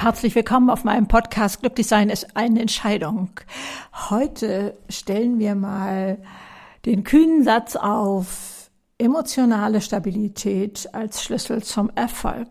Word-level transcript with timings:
Herzlich 0.00 0.34
willkommen 0.34 0.70
auf 0.70 0.82
meinem 0.82 1.08
Podcast 1.08 1.60
Glücklich 1.60 1.86
sein 1.86 2.08
ist 2.08 2.34
eine 2.34 2.62
Entscheidung. 2.62 3.32
Heute 4.08 4.74
stellen 4.88 5.38
wir 5.38 5.54
mal 5.54 6.16
den 6.86 7.04
kühnen 7.04 7.44
Satz 7.44 7.76
auf 7.76 8.70
emotionale 8.96 9.82
Stabilität 9.82 10.88
als 10.94 11.22
Schlüssel 11.22 11.62
zum 11.62 11.90
Erfolg. 11.96 12.48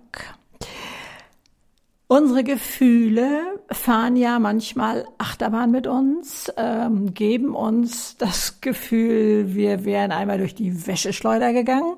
Unsere 2.07 2.43
Gefühle 2.43 3.39
fahren 3.71 4.15
ja 4.15 4.37
manchmal 4.37 5.07
Achterbahn 5.17 5.71
mit 5.71 5.87
uns, 5.87 6.53
ähm, 6.55 7.15
geben 7.15 7.55
uns 7.55 8.15
das 8.17 8.61
Gefühl, 8.61 9.55
wir 9.55 9.85
wären 9.85 10.11
einmal 10.11 10.37
durch 10.37 10.53
die 10.53 10.85
Wäscheschleuder 10.85 11.51
gegangen. 11.53 11.95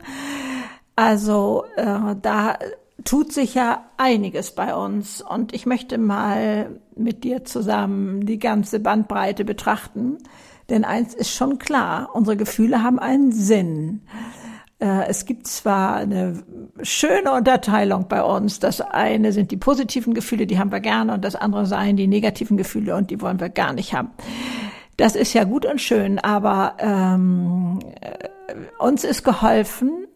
Also 0.96 1.66
äh, 1.76 2.16
da 2.22 2.58
tut 3.04 3.32
sich 3.32 3.56
ja 3.56 3.86
einiges 3.98 4.54
bei 4.54 4.76
uns 4.76 5.22
und 5.22 5.54
ich 5.54 5.66
möchte 5.66 5.98
mal 5.98 6.80
mit 6.96 7.24
dir 7.24 7.46
zusammen 7.46 8.26
die 8.26 8.40
ganze 8.40 8.80
Bandbreite 8.80 9.46
betrachten. 9.46 10.18
Denn 10.70 10.86
eins 10.86 11.14
ist 11.14 11.32
schon 11.32 11.60
klar, 11.60 12.10
unsere 12.14 12.38
Gefühle 12.38 12.84
haben 12.84 13.00
einen 13.00 13.32
Sinn. 13.32 14.02
Äh, 14.80 15.08
es 15.08 15.26
gibt 15.26 15.48
zwar 15.48 15.96
eine 15.96 16.44
schöne 16.82 17.32
Unterteilung 17.34 18.08
bei 18.08 18.24
uns. 18.24 18.60
Das 18.60 18.82
eine 18.82 19.32
sind 19.32 19.52
die 19.52 19.58
positiven 19.58 20.14
Gefühle, 20.14 20.48
die 20.48 20.60
haben 20.60 20.72
wir 20.72 20.80
gerne, 20.80 21.14
und 21.14 21.26
das 21.26 21.36
andere 21.36 21.66
seien 21.66 21.98
die 21.98 22.08
negativen 22.08 22.58
Gefühle, 22.58 22.96
und 22.96 23.12
die 23.12 23.22
wollen 23.22 23.40
wir 23.40 23.50
gar 23.50 23.74
nicht 23.74 23.94
haben. 23.94 24.12
Das 24.98 25.16
ist 25.16 25.34
ja 25.34 25.44
gut 25.44 25.66
und 25.66 25.82
schön, 25.82 26.20
aber 26.20 26.76
ähm, 26.80 27.80
äh, 28.02 28.28
uns 28.80 29.04
ist 29.04 29.24
geholfen, 29.24 30.08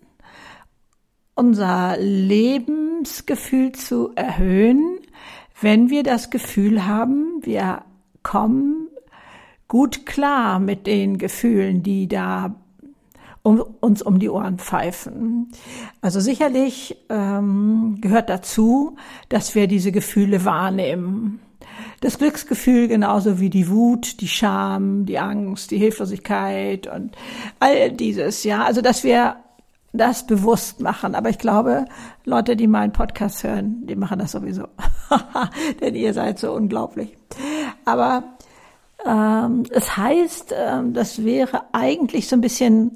unser 1.36 1.98
Lebensgefühl 1.98 3.74
zu 3.74 4.12
erhöhen, 4.16 5.00
wenn 5.62 5.90
wir 5.90 6.04
das 6.04 6.30
Gefühl 6.30 6.86
haben, 6.86 7.42
wir 7.42 7.84
kommen 8.24 8.88
gut 9.68 10.06
klar 10.06 10.60
mit 10.60 10.88
den 10.88 11.18
Gefühlen, 11.18 11.84
die 11.84 12.08
da 12.08 12.56
um, 13.44 13.62
uns 13.80 14.02
um 14.02 14.20
die 14.20 14.30
Ohren 14.30 14.58
pfeifen. 14.58 15.52
Also 16.02 16.20
sicherlich 16.20 16.98
ähm, 17.10 18.00
gehört 18.02 18.30
dazu, 18.30 18.96
dass 19.30 19.54
wir 19.54 19.68
diese 19.68 19.92
Gefühle 19.92 20.46
wahrnehmen. 20.46 21.40
Das 22.02 22.18
Glücksgefühl 22.18 22.88
genauso 22.88 23.40
wie 23.40 23.50
die 23.50 23.70
Wut, 23.70 24.22
die 24.22 24.28
Scham, 24.28 25.06
die 25.06 25.20
Angst, 25.20 25.72
die 25.72 25.78
Hilflosigkeit 25.78 26.88
und 26.88 27.16
all 27.60 27.92
dieses, 27.92 28.44
ja. 28.44 28.64
Also, 28.64 28.82
dass 28.82 29.04
wir 29.04 29.38
das 29.98 30.26
bewusst 30.26 30.80
machen. 30.80 31.16
Aber 31.16 31.30
ich 31.30 31.38
glaube, 31.38 31.86
Leute, 32.24 32.56
die 32.56 32.68
meinen 32.68 32.92
Podcast 32.92 33.44
hören, 33.44 33.86
die 33.88 33.96
machen 33.96 34.20
das 34.20 34.32
sowieso. 34.34 34.68
Denn 35.82 35.96
ihr 35.96 36.14
seid 36.14 36.40
so 36.40 36.54
unglaublich. 36.54 37.18
Aber 37.86 38.36
ähm, 39.06 39.64
es 39.70 39.96
heißt, 39.96 40.54
ähm, 40.58 40.94
das 40.94 41.24
wäre 41.24 41.64
eigentlich 41.74 42.28
so 42.28 42.36
ein 42.36 42.42
bisschen 42.42 42.92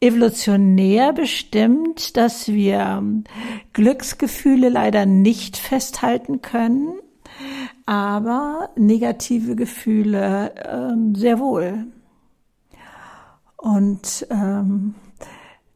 evolutionär 0.00 1.12
bestimmt, 1.12 2.16
dass 2.16 2.48
wir 2.48 2.80
ähm, 2.80 3.24
Glücksgefühle 3.72 4.68
leider 4.68 5.06
nicht 5.06 5.56
festhalten 5.56 6.42
können, 6.42 6.94
aber 7.86 8.70
negative 8.76 9.56
Gefühle 9.56 10.54
ähm, 10.68 11.14
sehr 11.14 11.38
wohl. 11.38 11.86
Und 13.56 14.26
ähm, 14.28 14.94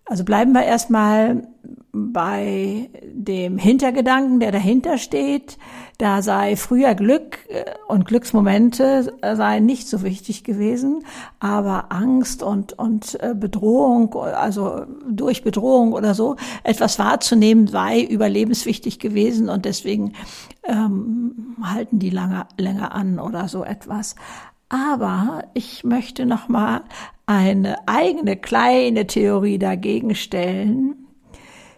also 0.09 0.25
bleiben 0.25 0.53
wir 0.53 0.65
erstmal 0.65 1.47
bei 1.93 2.91
dem 3.13 3.59
Hintergedanken, 3.59 4.41
der 4.41 4.53
dahinter 4.53 4.99
steht. 4.99 5.59
Da 5.99 6.23
sei 6.23 6.55
früher 6.57 6.95
Glück 6.95 7.39
äh, 7.49 7.65
und 7.89 8.07
Glücksmomente 8.07 9.13
seien 9.21 9.67
nicht 9.67 9.89
so 9.89 10.03
wichtig 10.03 10.45
gewesen, 10.45 11.05
aber 11.41 11.91
Angst 11.91 12.43
und, 12.43 12.73
und 12.79 13.21
äh, 13.21 13.35
Bedrohung, 13.35 14.15
also 14.15 14.87
durch 15.11 15.43
Bedrohung 15.43 15.93
oder 15.93 16.15
so, 16.15 16.37
etwas 16.63 16.99
wahrzunehmen, 16.99 17.67
sei 17.67 18.03
überlebenswichtig 18.03 19.01
gewesen 19.01 19.49
und 19.49 19.65
deswegen 19.65 20.13
ähm, 20.65 21.57
halten 21.63 21.99
die 21.99 22.11
lange, 22.11 22.47
länger 22.57 22.95
an 22.95 23.19
oder 23.19 23.49
so 23.49 23.65
etwas. 23.65 24.15
Aber 24.69 25.45
ich 25.55 25.83
möchte 25.83 26.27
noch 26.27 26.49
mal 26.49 26.83
eine 27.29 27.87
eigene 27.87 28.37
kleine 28.37 29.07
Theorie 29.07 29.59
dagegen 29.59 30.15
stellen. 30.15 30.97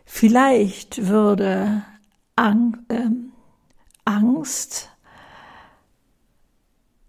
Vielleicht 0.04 1.08
würde 1.08 1.82
Ang 2.36 2.78
äh, 2.88 3.10
Angst 4.04 4.90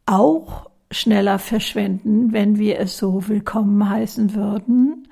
auch 0.08 0.72
schneller 0.90 1.38
verschwinden, 1.38 2.34
wenn 2.34 2.58
wir 2.58 2.80
es 2.80 2.98
so 2.98 3.28
willkommen 3.28 3.88
heißen 3.88 4.34
würden, 4.34 5.08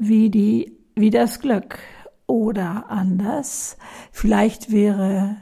wie 0.00 0.28
die, 0.28 0.76
wie 0.96 1.10
das 1.10 1.38
Glück. 1.40 1.78
Oder 2.26 2.90
anders. 2.90 3.76
Vielleicht 4.10 4.72
wäre 4.72 5.36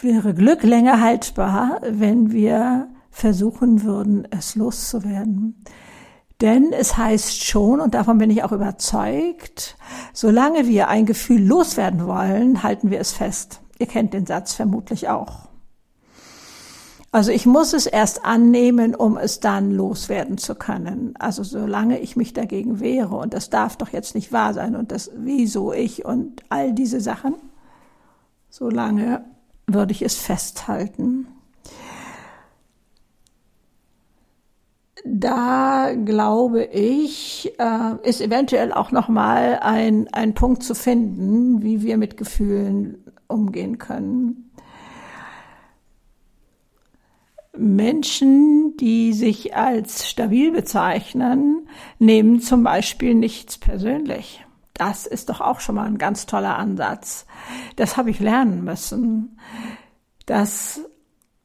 wäre 0.00 0.34
Glück 0.34 0.64
länger 0.64 1.00
haltbar, 1.00 1.80
wenn 1.88 2.32
wir 2.32 2.91
versuchen 3.12 3.84
würden, 3.84 4.26
es 4.30 4.56
loszuwerden. 4.56 5.62
Denn 6.40 6.72
es 6.72 6.96
heißt 6.96 7.44
schon, 7.44 7.78
und 7.78 7.94
davon 7.94 8.18
bin 8.18 8.30
ich 8.30 8.42
auch 8.42 8.50
überzeugt, 8.50 9.76
solange 10.12 10.66
wir 10.66 10.88
ein 10.88 11.06
Gefühl 11.06 11.40
loswerden 11.40 12.04
wollen, 12.06 12.64
halten 12.64 12.90
wir 12.90 12.98
es 12.98 13.12
fest. 13.12 13.60
Ihr 13.78 13.86
kennt 13.86 14.12
den 14.12 14.26
Satz 14.26 14.54
vermutlich 14.54 15.08
auch. 15.08 15.48
Also 17.12 17.30
ich 17.30 17.44
muss 17.44 17.74
es 17.74 17.86
erst 17.86 18.24
annehmen, 18.24 18.94
um 18.94 19.18
es 19.18 19.38
dann 19.38 19.70
loswerden 19.70 20.38
zu 20.38 20.54
können. 20.54 21.14
Also 21.18 21.44
solange 21.44 22.00
ich 22.00 22.16
mich 22.16 22.32
dagegen 22.32 22.80
wehre, 22.80 23.14
und 23.16 23.34
das 23.34 23.50
darf 23.50 23.76
doch 23.76 23.90
jetzt 23.90 24.14
nicht 24.14 24.32
wahr 24.32 24.54
sein, 24.54 24.74
und 24.74 24.90
das 24.90 25.10
wieso 25.14 25.74
ich 25.74 26.06
und 26.06 26.42
all 26.48 26.72
diese 26.72 27.02
Sachen, 27.02 27.34
solange 28.48 29.24
würde 29.66 29.92
ich 29.92 30.02
es 30.02 30.14
festhalten. 30.14 31.28
Da 35.04 35.94
glaube 36.04 36.64
ich, 36.64 37.52
äh, 37.58 38.08
ist 38.08 38.20
eventuell 38.20 38.72
auch 38.72 38.92
noch 38.92 39.08
mal 39.08 39.58
ein, 39.60 40.08
ein 40.12 40.34
Punkt 40.34 40.62
zu 40.62 40.74
finden, 40.74 41.62
wie 41.62 41.82
wir 41.82 41.96
mit 41.96 42.16
Gefühlen 42.16 43.04
umgehen 43.26 43.78
können. 43.78 44.52
Menschen, 47.56 48.76
die 48.78 49.12
sich 49.12 49.54
als 49.54 50.08
stabil 50.08 50.52
bezeichnen, 50.52 51.68
nehmen 51.98 52.40
zum 52.40 52.62
Beispiel 52.62 53.14
nichts 53.14 53.58
persönlich. 53.58 54.44
Das 54.74 55.06
ist 55.06 55.28
doch 55.28 55.40
auch 55.40 55.60
schon 55.60 55.74
mal 55.74 55.86
ein 55.86 55.98
ganz 55.98 56.26
toller 56.26 56.56
Ansatz. 56.58 57.26
Das 57.76 57.96
habe 57.96 58.10
ich 58.10 58.20
lernen 58.20 58.64
müssen, 58.64 59.38
dass 60.26 60.80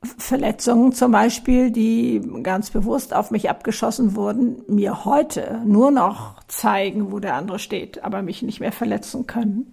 Verletzungen 0.03 0.91
zum 0.91 1.11
Beispiel, 1.11 1.71
die 1.71 2.21
ganz 2.43 2.69
bewusst 2.69 3.13
auf 3.13 3.31
mich 3.31 3.49
abgeschossen 3.49 4.15
wurden, 4.15 4.61
mir 4.67 5.05
heute 5.05 5.61
nur 5.65 5.91
noch 5.91 6.41
zeigen, 6.47 7.11
wo 7.11 7.19
der 7.19 7.35
andere 7.35 7.59
steht, 7.59 8.03
aber 8.03 8.21
mich 8.21 8.41
nicht 8.43 8.59
mehr 8.59 8.71
verletzen 8.71 9.25
können. 9.25 9.71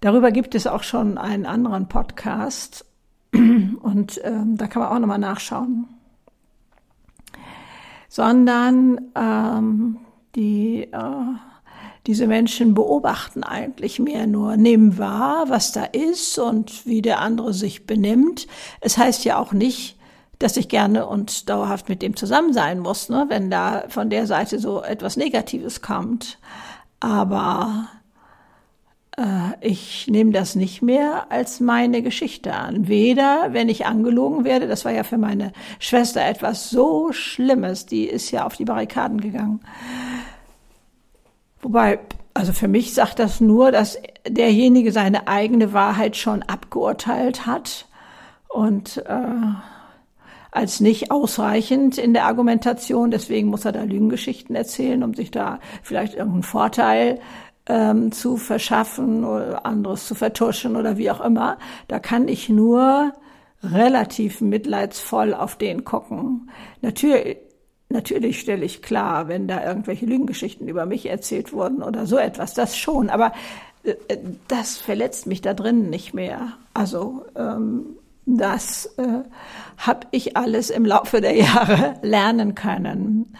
Darüber 0.00 0.32
gibt 0.32 0.54
es 0.54 0.66
auch 0.66 0.82
schon 0.82 1.16
einen 1.16 1.46
anderen 1.46 1.88
Podcast 1.88 2.84
und 3.32 4.20
ähm, 4.24 4.56
da 4.56 4.66
kann 4.66 4.82
man 4.82 4.92
auch 4.92 4.98
nochmal 4.98 5.18
nachschauen. 5.18 5.86
Sondern 8.08 9.12
ähm, 9.14 9.98
die 10.34 10.88
äh, 10.90 11.24
diese 12.06 12.26
Menschen 12.26 12.74
beobachten 12.74 13.42
eigentlich 13.42 13.98
mehr 13.98 14.26
nur, 14.26 14.56
nehmen 14.56 14.98
wahr, 14.98 15.44
was 15.48 15.72
da 15.72 15.84
ist 15.84 16.38
und 16.38 16.86
wie 16.86 17.02
der 17.02 17.20
andere 17.20 17.52
sich 17.52 17.86
benimmt. 17.86 18.46
Es 18.80 18.96
heißt 18.96 19.24
ja 19.24 19.38
auch 19.38 19.52
nicht, 19.52 19.98
dass 20.38 20.56
ich 20.56 20.68
gerne 20.68 21.06
und 21.06 21.50
dauerhaft 21.50 21.88
mit 21.90 22.00
dem 22.00 22.16
zusammen 22.16 22.54
sein 22.54 22.80
muss, 22.80 23.10
ne, 23.10 23.26
wenn 23.28 23.50
da 23.50 23.84
von 23.88 24.08
der 24.08 24.26
Seite 24.26 24.58
so 24.58 24.82
etwas 24.82 25.18
Negatives 25.18 25.82
kommt. 25.82 26.38
Aber 27.00 27.88
äh, 29.18 29.50
ich 29.60 30.06
nehme 30.08 30.32
das 30.32 30.54
nicht 30.54 30.80
mehr 30.80 31.30
als 31.30 31.60
meine 31.60 32.00
Geschichte 32.02 32.54
an. 32.54 32.88
Weder, 32.88 33.48
wenn 33.50 33.68
ich 33.68 33.84
angelogen 33.84 34.44
werde, 34.44 34.66
das 34.66 34.86
war 34.86 34.92
ja 34.92 35.04
für 35.04 35.18
meine 35.18 35.52
Schwester 35.78 36.24
etwas 36.24 36.70
so 36.70 37.12
Schlimmes, 37.12 37.84
die 37.84 38.04
ist 38.04 38.30
ja 38.30 38.46
auf 38.46 38.56
die 38.56 38.64
Barrikaden 38.64 39.20
gegangen 39.20 39.60
Wobei, 41.62 41.98
also 42.34 42.52
für 42.52 42.68
mich 42.68 42.94
sagt 42.94 43.18
das 43.18 43.40
nur, 43.40 43.72
dass 43.72 43.98
derjenige 44.26 44.92
seine 44.92 45.28
eigene 45.28 45.72
Wahrheit 45.72 46.16
schon 46.16 46.42
abgeurteilt 46.42 47.46
hat 47.46 47.86
und 48.48 48.98
äh, 49.06 49.24
als 50.50 50.80
nicht 50.80 51.10
ausreichend 51.10 51.98
in 51.98 52.12
der 52.12 52.26
Argumentation. 52.26 53.10
Deswegen 53.10 53.48
muss 53.48 53.64
er 53.64 53.72
da 53.72 53.82
Lügengeschichten 53.82 54.56
erzählen, 54.56 55.02
um 55.02 55.14
sich 55.14 55.30
da 55.30 55.60
vielleicht 55.82 56.14
irgendeinen 56.14 56.42
Vorteil 56.42 57.20
ähm, 57.66 58.10
zu 58.12 58.36
verschaffen 58.36 59.24
oder 59.24 59.64
anderes 59.64 60.06
zu 60.06 60.14
vertuschen 60.14 60.76
oder 60.76 60.96
wie 60.96 61.10
auch 61.10 61.20
immer. 61.20 61.58
Da 61.88 61.98
kann 61.98 62.26
ich 62.28 62.48
nur 62.48 63.12
relativ 63.62 64.40
mitleidsvoll 64.40 65.34
auf 65.34 65.56
den 65.56 65.84
gucken. 65.84 66.50
Natürlich, 66.80 67.38
natürlich 67.90 68.40
stelle 68.40 68.64
ich 68.64 68.82
klar, 68.82 69.28
wenn 69.28 69.48
da 69.48 69.64
irgendwelche 69.64 70.06
Lügengeschichten 70.06 70.68
über 70.68 70.86
mich 70.86 71.06
erzählt 71.06 71.52
wurden 71.52 71.82
oder 71.82 72.06
so 72.06 72.16
etwas, 72.16 72.54
das 72.54 72.78
schon. 72.78 73.10
Aber 73.10 73.32
äh, 73.82 73.94
das 74.48 74.78
verletzt 74.78 75.26
mich 75.26 75.42
da 75.42 75.54
drin 75.54 75.90
nicht 75.90 76.14
mehr. 76.14 76.54
Also 76.72 77.24
ähm, 77.36 77.96
das 78.26 78.86
äh, 78.96 79.24
habe 79.78 80.06
ich 80.12 80.36
alles 80.36 80.70
im 80.70 80.84
Laufe 80.84 81.20
der 81.20 81.36
Jahre 81.36 81.94
lernen 82.02 82.54
können. 82.54 83.36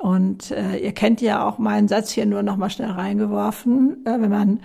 Und 0.00 0.50
äh, 0.50 0.76
ihr 0.78 0.92
kennt 0.92 1.20
ja 1.20 1.46
auch 1.46 1.58
meinen 1.58 1.88
Satz 1.88 2.10
hier 2.10 2.26
nur 2.26 2.42
noch 2.42 2.56
mal 2.56 2.70
schnell 2.70 2.90
reingeworfen, 2.90 4.04
äh, 4.06 4.20
wenn 4.20 4.30
man 4.30 4.60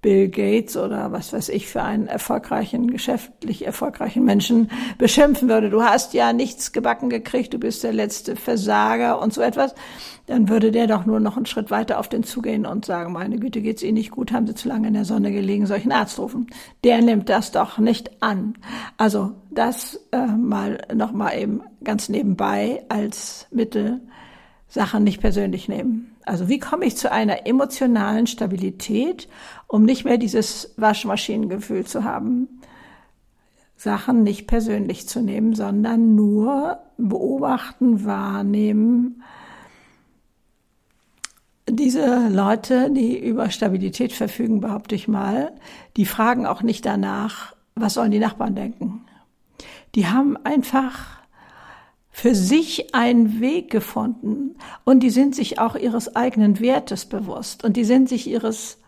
Bill 0.00 0.28
Gates 0.28 0.76
oder 0.76 1.10
was 1.10 1.32
weiß 1.32 1.48
ich 1.48 1.66
für 1.66 1.82
einen 1.82 2.06
erfolgreichen, 2.06 2.90
geschäftlich 2.90 3.66
erfolgreichen 3.66 4.24
Menschen 4.24 4.70
beschimpfen 4.96 5.48
würde. 5.48 5.70
Du 5.70 5.82
hast 5.82 6.14
ja 6.14 6.32
nichts 6.32 6.72
gebacken 6.72 7.10
gekriegt, 7.10 7.52
du 7.52 7.58
bist 7.58 7.82
der 7.82 7.92
letzte 7.92 8.36
Versager 8.36 9.20
und 9.20 9.34
so 9.34 9.40
etwas. 9.40 9.74
Dann 10.26 10.48
würde 10.48 10.70
der 10.70 10.86
doch 10.86 11.04
nur 11.04 11.20
noch 11.20 11.36
einen 11.36 11.46
Schritt 11.46 11.70
weiter 11.70 11.98
auf 11.98 12.08
den 12.08 12.22
zugehen 12.22 12.64
und 12.64 12.84
sagen, 12.84 13.12
meine 13.12 13.38
Güte, 13.38 13.60
geht's 13.60 13.82
Ihnen 13.82 13.94
nicht 13.94 14.10
gut, 14.10 14.30
haben 14.30 14.46
Sie 14.46 14.54
zu 14.54 14.68
lange 14.68 14.88
in 14.88 14.94
der 14.94 15.04
Sonne 15.04 15.32
gelegen, 15.32 15.66
solchen 15.66 15.90
Arzt 15.90 16.18
rufen. 16.18 16.46
Der 16.84 17.00
nimmt 17.00 17.28
das 17.28 17.50
doch 17.50 17.78
nicht 17.78 18.22
an. 18.22 18.54
Also 18.98 19.32
das 19.50 19.98
äh, 20.12 20.26
mal 20.26 20.78
noch 20.94 21.12
mal 21.12 21.36
eben 21.36 21.62
ganz 21.82 22.08
nebenbei 22.08 22.84
als 22.88 23.46
Mittel 23.50 24.00
Sachen 24.68 25.02
nicht 25.02 25.20
persönlich 25.20 25.68
nehmen. 25.68 26.14
Also 26.28 26.48
wie 26.48 26.58
komme 26.58 26.84
ich 26.84 26.96
zu 26.96 27.10
einer 27.10 27.46
emotionalen 27.46 28.26
Stabilität, 28.26 29.28
um 29.66 29.84
nicht 29.84 30.04
mehr 30.04 30.18
dieses 30.18 30.74
Waschmaschinengefühl 30.76 31.86
zu 31.86 32.04
haben? 32.04 32.60
Sachen 33.76 34.24
nicht 34.24 34.46
persönlich 34.46 35.08
zu 35.08 35.22
nehmen, 35.22 35.54
sondern 35.54 36.14
nur 36.14 36.80
beobachten, 36.98 38.04
wahrnehmen. 38.04 39.22
Diese 41.66 42.28
Leute, 42.28 42.90
die 42.90 43.18
über 43.18 43.50
Stabilität 43.50 44.12
verfügen, 44.12 44.60
behaupte 44.60 44.96
ich 44.96 45.08
mal, 45.08 45.52
die 45.96 46.06
fragen 46.06 46.44
auch 46.44 46.62
nicht 46.62 46.84
danach, 46.84 47.54
was 47.74 47.94
sollen 47.94 48.10
die 48.10 48.18
Nachbarn 48.18 48.54
denken. 48.54 49.06
Die 49.94 50.08
haben 50.08 50.36
einfach 50.44 51.17
für 52.18 52.34
sich 52.34 52.96
einen 52.96 53.40
Weg 53.40 53.70
gefunden 53.70 54.56
und 54.82 55.04
die 55.04 55.10
sind 55.10 55.36
sich 55.36 55.60
auch 55.60 55.76
ihres 55.76 56.16
eigenen 56.16 56.58
Wertes 56.58 57.04
bewusst 57.04 57.62
und 57.62 57.76
die 57.76 57.84
sind 57.84 58.08
sich 58.08 58.26
ihres 58.26 58.78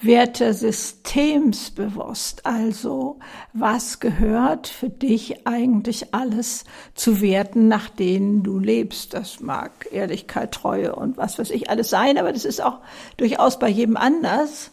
Wertesystems 0.00 1.72
bewusst. 1.72 2.46
Also, 2.46 3.18
was 3.52 4.00
gehört 4.00 4.66
für 4.66 4.88
dich 4.88 5.46
eigentlich 5.46 6.14
alles 6.14 6.64
zu 6.94 7.20
Werten, 7.20 7.68
nach 7.68 7.90
denen 7.90 8.42
du 8.42 8.58
lebst? 8.58 9.12
Das 9.12 9.40
mag 9.40 9.86
Ehrlichkeit, 9.92 10.52
Treue 10.52 10.96
und 10.96 11.18
was 11.18 11.38
weiß 11.38 11.50
ich 11.50 11.68
alles 11.68 11.90
sein, 11.90 12.16
aber 12.16 12.32
das 12.32 12.46
ist 12.46 12.62
auch 12.62 12.78
durchaus 13.18 13.58
bei 13.58 13.68
jedem 13.68 13.98
anders. 13.98 14.70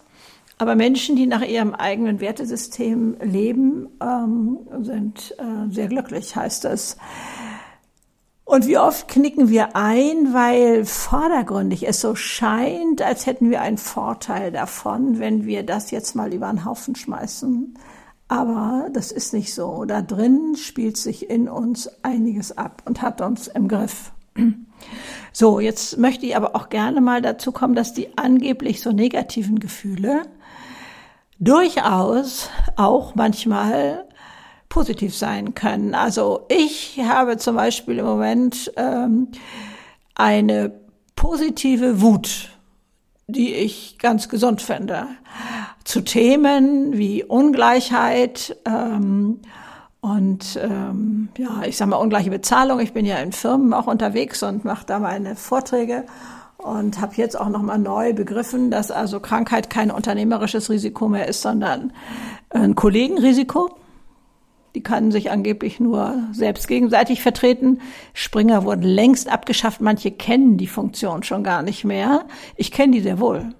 Aber 0.59 0.75
Menschen, 0.75 1.17
die 1.17 1.27
nach 1.27 1.41
ihrem 1.41 1.75
eigenen 1.75 2.21
Wertesystem 2.21 3.17
leben, 3.21 3.89
ähm, 4.01 4.59
sind 4.79 5.35
äh, 5.39 5.69
sehr 5.69 5.89
glücklich, 5.89 6.37
heißt 6.37 6.63
das. 6.63 6.95
Und 8.51 8.67
wie 8.67 8.77
oft 8.77 9.07
knicken 9.07 9.47
wir 9.47 9.77
ein, 9.77 10.33
weil 10.33 10.83
vordergründig 10.83 11.87
es 11.87 12.01
so 12.01 12.15
scheint, 12.15 13.01
als 13.01 13.25
hätten 13.25 13.49
wir 13.49 13.61
einen 13.61 13.77
Vorteil 13.77 14.51
davon, 14.51 15.19
wenn 15.19 15.45
wir 15.45 15.63
das 15.63 15.89
jetzt 15.89 16.17
mal 16.17 16.33
über 16.33 16.49
den 16.49 16.65
Haufen 16.65 16.97
schmeißen. 16.97 17.77
Aber 18.27 18.89
das 18.91 19.13
ist 19.13 19.31
nicht 19.31 19.53
so. 19.53 19.85
Da 19.85 20.01
drin 20.01 20.57
spielt 20.57 20.97
sich 20.97 21.29
in 21.29 21.47
uns 21.47 21.89
einiges 22.03 22.57
ab 22.57 22.81
und 22.83 23.01
hat 23.01 23.21
uns 23.21 23.47
im 23.47 23.69
Griff. 23.69 24.11
So, 25.31 25.61
jetzt 25.61 25.97
möchte 25.97 26.25
ich 26.25 26.35
aber 26.35 26.55
auch 26.55 26.67
gerne 26.67 26.99
mal 26.99 27.21
dazu 27.21 27.53
kommen, 27.53 27.75
dass 27.75 27.93
die 27.93 28.17
angeblich 28.17 28.81
so 28.81 28.91
negativen 28.91 29.59
Gefühle 29.59 30.23
durchaus 31.39 32.49
auch 32.75 33.15
manchmal 33.15 34.07
positiv 34.71 35.15
sein 35.15 35.53
können. 35.53 35.93
Also 35.93 36.45
ich 36.47 36.99
habe 37.05 37.37
zum 37.37 37.57
Beispiel 37.57 37.99
im 37.99 38.05
Moment 38.05 38.71
ähm, 38.77 39.27
eine 40.15 40.71
positive 41.15 42.01
Wut, 42.01 42.49
die 43.27 43.53
ich 43.53 43.97
ganz 43.99 44.29
gesund 44.29 44.61
finde, 44.61 45.07
zu 45.83 45.99
Themen 46.01 46.97
wie 46.97 47.21
Ungleichheit 47.23 48.55
ähm, 48.65 49.41
und 49.99 50.57
ähm, 50.59 51.27
ja, 51.37 51.63
ich 51.67 51.75
sage 51.75 51.91
mal 51.91 51.97
ungleiche 51.97 52.29
Bezahlung. 52.29 52.79
Ich 52.79 52.93
bin 52.93 53.05
ja 53.05 53.17
in 53.17 53.33
Firmen 53.33 53.73
auch 53.73 53.87
unterwegs 53.87 54.41
und 54.41 54.63
mache 54.63 54.85
da 54.85 54.99
meine 54.99 55.35
Vorträge 55.35 56.05
und 56.57 57.01
habe 57.01 57.15
jetzt 57.17 57.37
auch 57.37 57.49
noch 57.49 57.61
mal 57.61 57.77
neu 57.77 58.13
begriffen, 58.13 58.71
dass 58.71 58.89
also 58.89 59.19
Krankheit 59.19 59.69
kein 59.69 59.91
unternehmerisches 59.91 60.69
Risiko 60.69 61.09
mehr 61.09 61.27
ist, 61.27 61.41
sondern 61.41 61.91
ein 62.51 62.75
Kollegenrisiko. 62.75 63.75
Die 64.75 64.83
kannten 64.83 65.11
sich 65.11 65.31
angeblich 65.31 65.79
nur 65.79 66.15
selbst 66.31 66.67
gegenseitig 66.67 67.21
vertreten. 67.21 67.81
Springer 68.13 68.63
wurden 68.63 68.83
längst 68.83 69.29
abgeschafft. 69.29 69.81
Manche 69.81 70.11
kennen 70.11 70.57
die 70.57 70.67
Funktion 70.67 71.23
schon 71.23 71.43
gar 71.43 71.61
nicht 71.61 71.83
mehr. 71.83 72.25
Ich 72.55 72.71
kenne 72.71 72.93
die 72.93 73.01
sehr 73.01 73.19
wohl. 73.19 73.53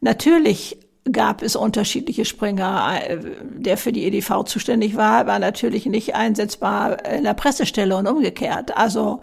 Natürlich 0.00 0.78
gab 1.12 1.42
es 1.42 1.56
unterschiedliche 1.56 2.24
Springer. 2.24 2.98
Der 3.42 3.76
für 3.76 3.92
die 3.92 4.04
EDV 4.04 4.44
zuständig 4.44 4.96
war, 4.96 5.26
war 5.26 5.38
natürlich 5.38 5.86
nicht 5.86 6.14
einsetzbar 6.14 7.04
in 7.04 7.24
der 7.24 7.34
Pressestelle 7.34 7.96
und 7.96 8.06
umgekehrt. 8.06 8.76
Also 8.76 9.20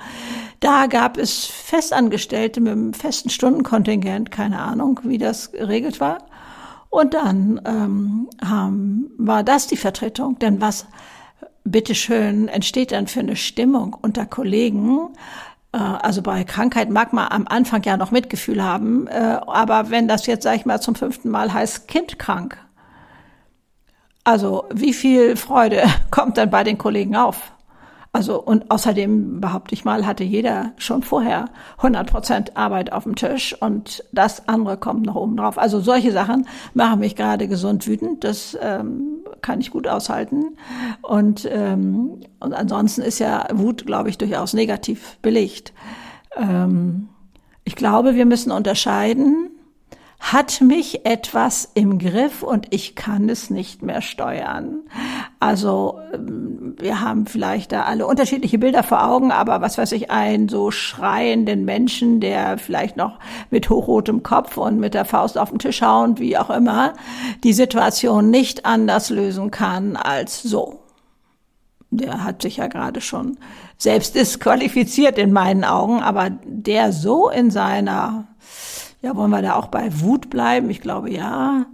da 0.59 0.87
gab 0.87 1.17
es 1.17 1.45
Festangestellte 1.45 2.61
mit 2.61 2.71
einem 2.71 2.93
festen 2.93 3.29
Stundenkontingent, 3.29 4.31
keine 4.31 4.59
Ahnung, 4.59 4.99
wie 5.03 5.17
das 5.17 5.51
geregelt 5.51 5.99
war. 5.99 6.19
Und 6.89 7.13
dann 7.13 7.61
ähm, 7.65 8.29
haben, 8.43 9.11
war 9.17 9.43
das 9.43 9.67
die 9.67 9.77
Vertretung. 9.77 10.39
Denn 10.39 10.61
was 10.61 10.87
bitteschön 11.65 12.47
entsteht 12.47 12.91
dann 12.91 13.07
für 13.07 13.19
eine 13.19 13.35
Stimmung 13.35 13.97
unter 14.01 14.25
Kollegen. 14.25 15.09
Äh, 15.73 15.77
also 15.77 16.21
bei 16.21 16.43
Krankheit 16.45 16.89
mag 16.89 17.11
man 17.11 17.27
am 17.27 17.47
Anfang 17.47 17.83
ja 17.83 17.97
noch 17.97 18.11
Mitgefühl 18.11 18.63
haben, 18.63 19.07
äh, 19.07 19.39
aber 19.45 19.89
wenn 19.89 20.07
das 20.07 20.25
jetzt, 20.27 20.43
sag 20.43 20.55
ich 20.55 20.65
mal, 20.65 20.79
zum 20.79 20.95
fünften 20.95 21.29
Mal 21.29 21.53
heißt 21.53 21.87
Kind 21.87 22.17
krank, 22.17 22.57
also 24.23 24.65
wie 24.73 24.93
viel 24.93 25.35
Freude 25.35 25.83
kommt 26.11 26.37
dann 26.37 26.49
bei 26.49 26.63
den 26.63 26.77
Kollegen 26.77 27.15
auf? 27.15 27.51
Also 28.15 28.41
und 28.41 28.71
außerdem 28.71 29.41
behaupte 29.41 29.75
ich 29.75 29.83
mal, 29.83 30.05
hatte 30.05 30.23
jeder 30.23 30.71
schon 30.77 31.03
vorher 31.03 31.49
100 31.79 32.09
Prozent 32.09 32.55
Arbeit 32.55 32.93
auf 32.93 33.03
dem 33.03 33.17
Tisch 33.17 33.53
und 33.61 34.05
das 34.13 34.47
andere 34.47 34.77
kommt 34.77 35.05
noch 35.05 35.15
oben 35.15 35.35
drauf. 35.35 35.57
Also 35.57 35.81
solche 35.81 36.13
Sachen 36.13 36.47
machen 36.73 37.01
mich 37.01 37.17
gerade 37.17 37.49
gesund 37.49 37.85
wütend. 37.87 38.23
Das 38.23 38.57
ähm, 38.61 39.24
kann 39.45 39.61
ich 39.61 39.69
gut 39.69 39.87
aushalten. 39.87 40.57
Und, 41.03 41.47
ähm, 41.51 42.21
und 42.39 42.53
ansonsten 42.53 43.03
ist 43.03 43.19
ja 43.19 43.45
Wut, 43.53 43.85
glaube 43.85 44.09
ich, 44.09 44.17
durchaus 44.17 44.53
negativ 44.53 45.19
belegt. 45.21 45.71
Ähm, 46.35 47.09
ich 47.63 47.75
glaube, 47.75 48.15
wir 48.15 48.25
müssen 48.25 48.51
unterscheiden 48.51 49.51
hat 50.33 50.59
mich 50.59 51.05
etwas 51.05 51.69
im 51.75 51.99
Griff 51.99 52.41
und 52.41 52.65
ich 52.71 52.95
kann 52.95 53.29
es 53.29 53.51
nicht 53.51 53.83
mehr 53.83 54.01
steuern. 54.01 54.79
Also 55.39 55.99
ähm, 56.13 56.75
wir 56.79 56.99
haben 56.99 57.27
vielleicht 57.27 57.71
da 57.71 57.83
alle 57.83 58.07
unterschiedliche 58.07 58.57
Bilder 58.57 58.81
vor 58.81 59.07
Augen, 59.07 59.31
aber 59.31 59.61
was 59.61 59.77
weiß 59.77 59.91
ich, 59.91 60.09
einen 60.09 60.49
so 60.49 60.71
schreienden 60.71 61.63
Menschen, 61.63 62.21
der 62.21 62.57
vielleicht 62.57 62.97
noch 62.97 63.19
mit 63.51 63.69
hochrotem 63.69 64.23
Kopf 64.23 64.57
und 64.57 64.79
mit 64.79 64.95
der 64.95 65.05
Faust 65.05 65.37
auf 65.37 65.51
den 65.51 65.59
Tisch 65.59 65.83
hauen, 65.83 66.17
wie 66.17 66.39
auch 66.39 66.49
immer, 66.49 66.93
die 67.43 67.53
Situation 67.53 68.31
nicht 68.31 68.65
anders 68.65 69.11
lösen 69.11 69.51
kann 69.51 69.95
als 69.95 70.41
so. 70.41 70.79
Der 71.91 72.23
hat 72.23 72.41
sich 72.41 72.57
ja 72.57 72.65
gerade 72.65 72.99
schon 72.99 73.37
selbst 73.77 74.15
disqualifiziert 74.15 75.19
in 75.19 75.31
meinen 75.31 75.63
Augen, 75.63 76.01
aber 76.01 76.31
der 76.43 76.91
so 76.93 77.29
in 77.29 77.51
seiner 77.51 78.25
ja, 79.05 79.15
wollen 79.15 79.29
wir 79.29 79.43
da 79.43 79.53
auch 79.53 79.67
bei 79.67 80.01
Wut 80.01 80.31
bleiben? 80.31 80.71
Ich 80.71 80.81
glaube 80.81 81.11
ja, 81.11 81.67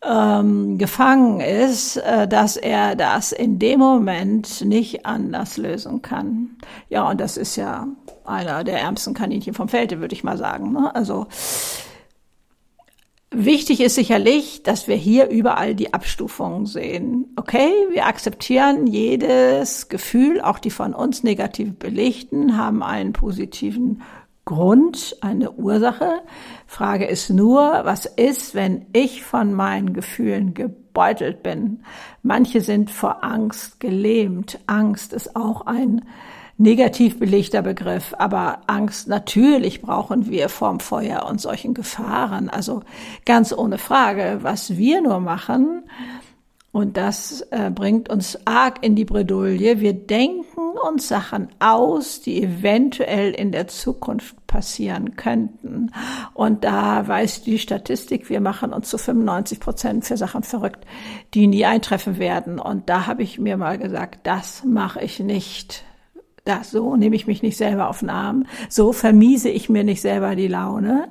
ähm, 0.00 0.78
gefangen 0.78 1.40
ist, 1.40 1.96
äh, 1.96 2.28
dass 2.28 2.56
er 2.56 2.94
das 2.94 3.32
in 3.32 3.58
dem 3.58 3.80
Moment 3.80 4.64
nicht 4.64 5.04
anders 5.04 5.56
lösen 5.56 6.02
kann. 6.02 6.50
Ja, 6.88 7.10
und 7.10 7.20
das 7.20 7.36
ist 7.36 7.56
ja 7.56 7.88
einer 8.24 8.62
der 8.62 8.80
ärmsten 8.80 9.12
Kaninchen 9.12 9.54
vom 9.54 9.68
Felde, 9.68 9.98
würde 9.98 10.14
ich 10.14 10.22
mal 10.22 10.38
sagen. 10.38 10.72
Ne? 10.72 10.94
Also 10.94 11.26
Wichtig 13.34 13.80
ist 13.80 13.94
sicherlich, 13.94 14.62
dass 14.62 14.88
wir 14.88 14.96
hier 14.96 15.30
überall 15.30 15.74
die 15.74 15.94
Abstufungen 15.94 16.66
sehen. 16.66 17.32
Okay, 17.36 17.72
wir 17.90 18.06
akzeptieren 18.06 18.86
jedes 18.86 19.88
Gefühl, 19.88 20.42
auch 20.42 20.58
die 20.58 20.68
von 20.68 20.92
uns 20.92 21.22
negativ 21.22 21.78
belegten, 21.78 22.58
haben 22.58 22.82
einen 22.82 23.14
positiven 23.14 24.02
Grund, 24.44 25.16
eine 25.20 25.52
Ursache. 25.52 26.20
Frage 26.66 27.06
ist 27.06 27.30
nur, 27.30 27.82
was 27.84 28.06
ist, 28.06 28.54
wenn 28.54 28.86
ich 28.92 29.22
von 29.22 29.54
meinen 29.54 29.92
Gefühlen 29.92 30.52
gebeutelt 30.52 31.42
bin? 31.42 31.84
Manche 32.22 32.60
sind 32.60 32.90
vor 32.90 33.22
Angst 33.22 33.78
gelähmt. 33.78 34.58
Angst 34.66 35.12
ist 35.12 35.36
auch 35.36 35.66
ein 35.66 36.04
negativ 36.58 37.18
belegter 37.18 37.62
Begriff, 37.62 38.14
aber 38.18 38.62
Angst, 38.66 39.08
natürlich 39.08 39.80
brauchen 39.80 40.28
wir 40.30 40.48
vorm 40.48 40.80
Feuer 40.80 41.26
und 41.28 41.40
solchen 41.40 41.74
Gefahren. 41.74 42.50
Also 42.50 42.82
ganz 43.24 43.52
ohne 43.52 43.78
Frage, 43.78 44.40
was 44.42 44.76
wir 44.76 45.00
nur 45.02 45.20
machen, 45.20 45.84
und 46.72 46.96
das 46.96 47.42
äh, 47.50 47.70
bringt 47.70 48.08
uns 48.08 48.38
arg 48.46 48.82
in 48.82 48.96
die 48.96 49.04
Bredouille. 49.04 49.80
Wir 49.80 49.92
denken 49.92 50.72
uns 50.86 51.06
Sachen 51.06 51.50
aus, 51.58 52.22
die 52.22 52.42
eventuell 52.42 53.32
in 53.32 53.52
der 53.52 53.68
Zukunft 53.68 54.46
passieren 54.46 55.14
könnten. 55.14 55.90
Und 56.32 56.64
da 56.64 57.06
weiß 57.06 57.42
die 57.42 57.58
Statistik, 57.58 58.30
wir 58.30 58.40
machen 58.40 58.72
uns 58.72 58.88
zu 58.88 58.96
95 58.96 59.60
Prozent 59.60 60.06
für 60.06 60.16
Sachen 60.16 60.44
verrückt, 60.44 60.86
die 61.34 61.46
nie 61.46 61.66
eintreffen 61.66 62.18
werden. 62.18 62.58
Und 62.58 62.88
da 62.88 63.06
habe 63.06 63.22
ich 63.22 63.38
mir 63.38 63.58
mal 63.58 63.76
gesagt, 63.76 64.20
das 64.26 64.64
mache 64.64 65.02
ich 65.02 65.20
nicht. 65.20 65.84
Das, 66.44 66.70
so 66.70 66.96
nehme 66.96 67.16
ich 67.16 67.26
mich 67.26 67.42
nicht 67.42 67.58
selber 67.58 67.90
auf 67.90 68.00
den 68.00 68.10
Arm. 68.10 68.46
So 68.70 68.94
vermiese 68.94 69.50
ich 69.50 69.68
mir 69.68 69.84
nicht 69.84 70.00
selber 70.00 70.36
die 70.36 70.48
Laune. 70.48 71.08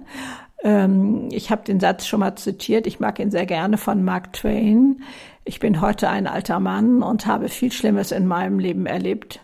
Ähm, 0.63 1.29
ich 1.31 1.51
habe 1.51 1.63
den 1.63 1.79
Satz 1.79 2.05
schon 2.07 2.19
mal 2.19 2.35
zitiert. 2.35 2.87
Ich 2.87 2.99
mag 2.99 3.19
ihn 3.19 3.31
sehr 3.31 3.45
gerne 3.45 3.77
von 3.77 4.03
Mark 4.03 4.33
Twain. 4.33 5.01
Ich 5.43 5.59
bin 5.59 5.81
heute 5.81 6.09
ein 6.09 6.27
alter 6.27 6.59
Mann 6.59 7.01
und 7.01 7.25
habe 7.25 7.49
viel 7.49 7.71
Schlimmes 7.71 8.11
in 8.11 8.27
meinem 8.27 8.59
Leben 8.59 8.85
erlebt. 8.85 9.39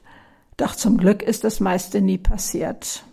Doch 0.57 0.75
zum 0.75 0.97
Glück 0.97 1.21
ist 1.24 1.43
das 1.43 1.59
meiste 1.59 2.01
nie 2.01 2.17
passiert. 2.17 3.03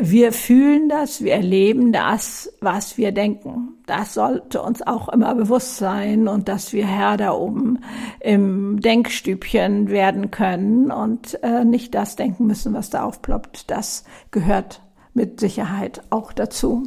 Wir 0.00 0.32
fühlen 0.32 0.88
das, 0.88 1.24
wir 1.24 1.32
erleben 1.32 1.92
das, 1.92 2.52
was 2.60 2.96
wir 2.98 3.10
denken. 3.10 3.70
Das 3.86 4.14
sollte 4.14 4.62
uns 4.62 4.80
auch 4.86 5.08
immer 5.08 5.34
bewusst 5.34 5.78
sein 5.78 6.28
und 6.28 6.46
dass 6.46 6.72
wir 6.72 6.86
Herr 6.86 7.16
da 7.16 7.32
oben 7.32 7.80
im 8.20 8.80
Denkstübchen 8.80 9.88
werden 9.88 10.30
können 10.30 10.92
und 10.92 11.42
äh, 11.42 11.64
nicht 11.64 11.96
das 11.96 12.14
denken 12.14 12.46
müssen, 12.46 12.74
was 12.74 12.90
da 12.90 13.02
aufploppt. 13.02 13.72
Das 13.72 14.04
gehört 14.30 14.82
mit 15.14 15.40
Sicherheit 15.40 16.00
auch 16.10 16.32
dazu. 16.32 16.84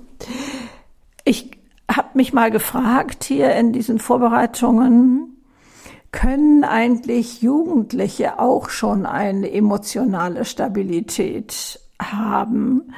Ich 1.25 1.51
habe 1.89 2.11
mich 2.13 2.31
mal 2.31 2.49
gefragt 2.49 3.25
hier 3.25 3.53
in 3.55 3.73
diesen 3.73 3.99
Vorbereitungen, 3.99 5.35
können 6.13 6.63
eigentlich 6.63 7.41
Jugendliche 7.41 8.39
auch 8.39 8.69
schon 8.69 9.05
eine 9.05 9.51
emotionale 9.51 10.45
Stabilität 10.45 11.80
haben? 12.01 12.93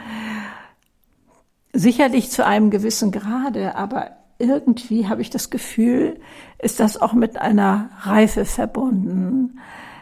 Sicherlich 1.73 2.31
zu 2.31 2.45
einem 2.45 2.69
gewissen 2.69 3.11
Grade, 3.11 3.75
aber 3.75 4.11
irgendwie 4.39 5.07
habe 5.07 5.21
ich 5.21 5.29
das 5.29 5.49
Gefühl, 5.49 6.19
ist 6.59 6.79
das 6.79 7.01
auch 7.01 7.13
mit 7.13 7.39
einer 7.39 7.89
Reife 8.01 8.45
verbunden. 8.45 9.59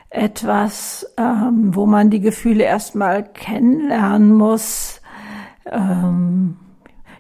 Etwas, 0.10 1.10
ähm, 1.18 1.74
wo 1.76 1.86
man 1.86 2.10
die 2.10 2.20
Gefühle 2.20 2.66
erstmal 2.66 3.24
kennenlernen 3.24 4.34
muss. 4.34 5.02
Ähm, 5.66 6.58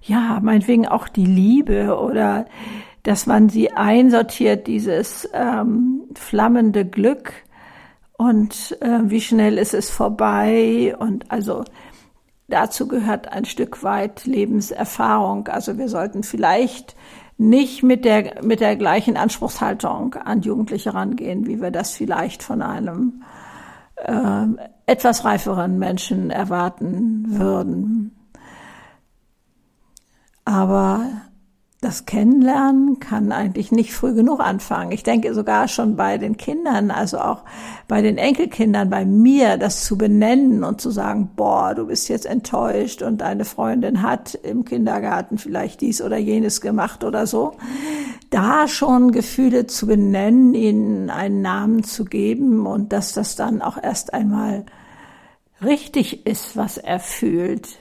ja, 0.01 0.39
meinetwegen 0.41 0.87
auch 0.87 1.07
die 1.07 1.25
Liebe 1.25 1.97
oder 1.97 2.45
dass 3.03 3.25
man 3.25 3.49
sie 3.49 3.71
einsortiert, 3.71 4.67
dieses 4.67 5.29
ähm, 5.33 6.01
flammende 6.15 6.85
Glück 6.85 7.33
und 8.21 8.77
äh, 8.81 8.99
wie 9.09 9.19
schnell 9.19 9.57
ist 9.57 9.73
es 9.73 9.89
vorbei 9.89 10.95
und 10.99 11.31
also 11.31 11.63
dazu 12.47 12.87
gehört 12.87 13.29
ein 13.29 13.45
Stück 13.45 13.81
weit 13.81 14.27
Lebenserfahrung. 14.27 15.47
Also 15.47 15.79
wir 15.79 15.89
sollten 15.89 16.21
vielleicht 16.21 16.95
nicht 17.39 17.81
mit 17.81 18.05
der, 18.05 18.43
mit 18.43 18.59
der 18.59 18.75
gleichen 18.75 19.17
Anspruchshaltung 19.17 20.13
an 20.13 20.43
Jugendliche 20.43 20.93
rangehen, 20.93 21.47
wie 21.47 21.63
wir 21.63 21.71
das 21.71 21.95
vielleicht 21.95 22.43
von 22.43 22.61
einem 22.61 23.23
äh, 23.95 24.45
etwas 24.85 25.25
reiferen 25.25 25.79
Menschen 25.79 26.29
erwarten 26.29 27.39
würden. 27.39 28.15
Aber 30.45 31.07
das 31.81 32.05
Kennenlernen 32.05 32.99
kann 32.99 33.31
eigentlich 33.31 33.71
nicht 33.71 33.91
früh 33.91 34.13
genug 34.13 34.39
anfangen. 34.39 34.91
Ich 34.91 35.01
denke 35.01 35.33
sogar 35.33 35.67
schon 35.67 35.95
bei 35.95 36.19
den 36.19 36.37
Kindern, 36.37 36.91
also 36.91 37.17
auch 37.17 37.43
bei 37.87 38.03
den 38.03 38.19
Enkelkindern, 38.19 38.91
bei 38.91 39.03
mir, 39.03 39.57
das 39.57 39.83
zu 39.83 39.97
benennen 39.97 40.63
und 40.63 40.79
zu 40.79 40.91
sagen, 40.91 41.31
boah, 41.35 41.73
du 41.73 41.87
bist 41.87 42.07
jetzt 42.07 42.27
enttäuscht 42.27 43.01
und 43.01 43.21
deine 43.21 43.45
Freundin 43.45 44.03
hat 44.03 44.35
im 44.35 44.63
Kindergarten 44.63 45.39
vielleicht 45.39 45.81
dies 45.81 46.03
oder 46.03 46.17
jenes 46.17 46.61
gemacht 46.61 47.03
oder 47.03 47.25
so. 47.25 47.53
Da 48.29 48.67
schon 48.67 49.11
Gefühle 49.11 49.65
zu 49.65 49.87
benennen, 49.87 50.53
ihnen 50.53 51.09
einen 51.09 51.41
Namen 51.41 51.83
zu 51.83 52.05
geben 52.05 52.67
und 52.67 52.93
dass 52.93 53.13
das 53.13 53.35
dann 53.35 53.63
auch 53.63 53.81
erst 53.81 54.13
einmal 54.13 54.67
richtig 55.63 56.27
ist, 56.27 56.55
was 56.55 56.77
er 56.77 56.99
fühlt 56.99 57.80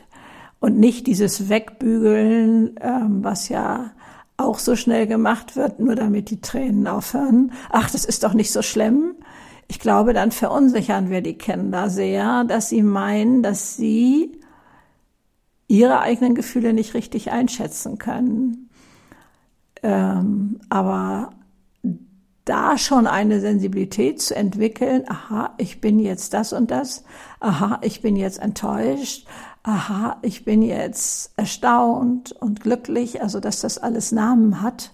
und 0.60 0.78
nicht 0.78 1.06
dieses 1.06 1.48
Wegbügeln, 1.48 2.76
ähm, 2.80 3.24
was 3.24 3.48
ja 3.48 3.90
auch 4.36 4.58
so 4.58 4.76
schnell 4.76 5.06
gemacht 5.06 5.56
wird, 5.56 5.80
nur 5.80 5.94
damit 5.94 6.30
die 6.30 6.40
Tränen 6.40 6.86
aufhören. 6.86 7.52
Ach, 7.70 7.90
das 7.90 8.04
ist 8.04 8.22
doch 8.24 8.34
nicht 8.34 8.52
so 8.52 8.62
schlimm. 8.62 9.16
Ich 9.68 9.78
glaube, 9.78 10.12
dann 10.12 10.30
verunsichern 10.30 11.10
wir 11.10 11.20
die 11.20 11.36
Kinder 11.38 11.90
sehr, 11.90 12.44
dass 12.44 12.68
sie 12.68 12.82
meinen, 12.82 13.42
dass 13.42 13.76
sie 13.76 14.32
ihre 15.68 16.00
eigenen 16.00 16.34
Gefühle 16.34 16.72
nicht 16.72 16.94
richtig 16.94 17.30
einschätzen 17.30 17.98
können. 17.98 18.70
Ähm, 19.82 20.58
aber 20.68 21.30
da 22.44 22.76
schon 22.76 23.06
eine 23.06 23.40
Sensibilität 23.40 24.20
zu 24.20 24.34
entwickeln, 24.34 25.04
aha, 25.06 25.54
ich 25.58 25.80
bin 25.80 26.00
jetzt 26.00 26.34
das 26.34 26.52
und 26.52 26.70
das, 26.70 27.04
aha, 27.38 27.78
ich 27.82 28.02
bin 28.02 28.16
jetzt 28.16 28.40
enttäuscht, 28.40 29.26
aha, 29.62 30.16
ich 30.22 30.44
bin 30.44 30.62
jetzt 30.62 31.32
erstaunt 31.36 32.32
und 32.32 32.60
glücklich, 32.60 33.22
also 33.22 33.40
dass 33.40 33.60
das 33.60 33.78
alles 33.78 34.12
Namen 34.12 34.62
hat 34.62 34.92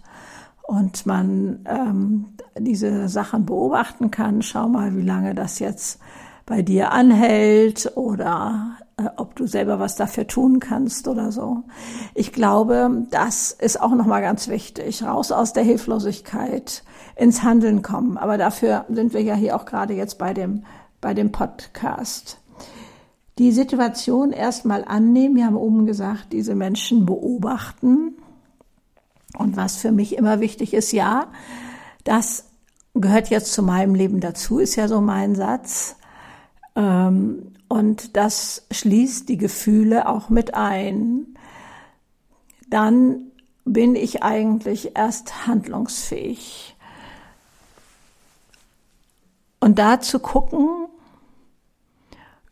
und 0.63 1.07
man 1.07 1.61
ähm, 1.67 2.27
diese 2.59 3.09
Sachen 3.09 3.47
beobachten 3.47 4.11
kann. 4.11 4.43
Schau 4.43 4.69
mal, 4.69 4.97
wie 4.97 5.03
lange 5.03 5.35
das 5.35 5.61
jetzt 5.61 6.01
bei 6.45 6.63
dir 6.63 6.93
anhält 6.93 7.93
oder 7.97 8.77
äh, 8.97 9.05
ob 9.17 9.37
du 9.37 9.47
selber 9.47 9.79
was 9.79 9.97
dafür 9.97 10.27
tun 10.27 10.59
kannst 10.59 11.07
oder 11.07 11.31
so. 11.31 11.63
Ich 12.15 12.33
glaube, 12.33 13.05
das 13.11 13.53
ist 13.53 13.81
auch 13.81 13.95
nochmal 13.95 14.23
ganz 14.23 14.49
wichtig. 14.49 15.03
Raus 15.05 15.31
aus 15.31 15.53
der 15.53 15.63
Hilflosigkeit, 15.63 16.83
ins 17.15 17.43
Handeln 17.43 17.83
kommen. 17.83 18.17
Aber 18.17 18.39
dafür 18.39 18.85
sind 18.89 19.13
wir 19.13 19.23
ja 19.23 19.35
hier 19.35 19.57
auch 19.57 19.65
gerade 19.65 19.95
jetzt 19.95 20.19
bei 20.19 20.35
dem, 20.35 20.65
bei 21.01 21.15
dem 21.15 21.31
Podcast 21.31 22.39
die 23.39 23.53
Situation 23.53 24.33
erstmal 24.33 24.85
annehmen. 24.85 25.37
Wir 25.37 25.47
haben 25.47 25.57
oben 25.57 25.87
gesagt, 25.87 26.33
diese 26.33 26.55
Menschen 26.55 27.05
beobachten. 27.05 28.15
Und 29.37 29.57
was 29.57 29.77
für 29.77 29.93
mich 29.93 30.17
immer 30.17 30.41
wichtig 30.41 30.73
ist, 30.73 30.93
ja, 30.93 31.29
das 32.05 32.45
gehört 32.95 33.29
jetzt 33.29 33.53
zu 33.53 33.63
meinem 33.63 33.95
Leben 33.95 34.21
dazu, 34.21 34.59
ist 34.59 34.77
ja 34.77 34.89
so 34.89 35.01
mein 35.01 35.35
Satz. 35.35 35.97
Ähm, 36.75 37.53
und 37.69 38.17
das 38.17 38.67
schließt 38.71 39.29
die 39.29 39.37
Gefühle 39.37 40.09
auch 40.09 40.31
mit 40.31 40.55
ein. 40.55 41.37
Dann 42.71 43.33
bin 43.65 43.97
ich 43.97 44.23
eigentlich 44.23 44.97
erst 44.97 45.47
handlungsfähig. 45.47 46.77
Und 49.61 49.79
da 49.79 50.01
zu 50.01 50.21
gucken, 50.21 50.87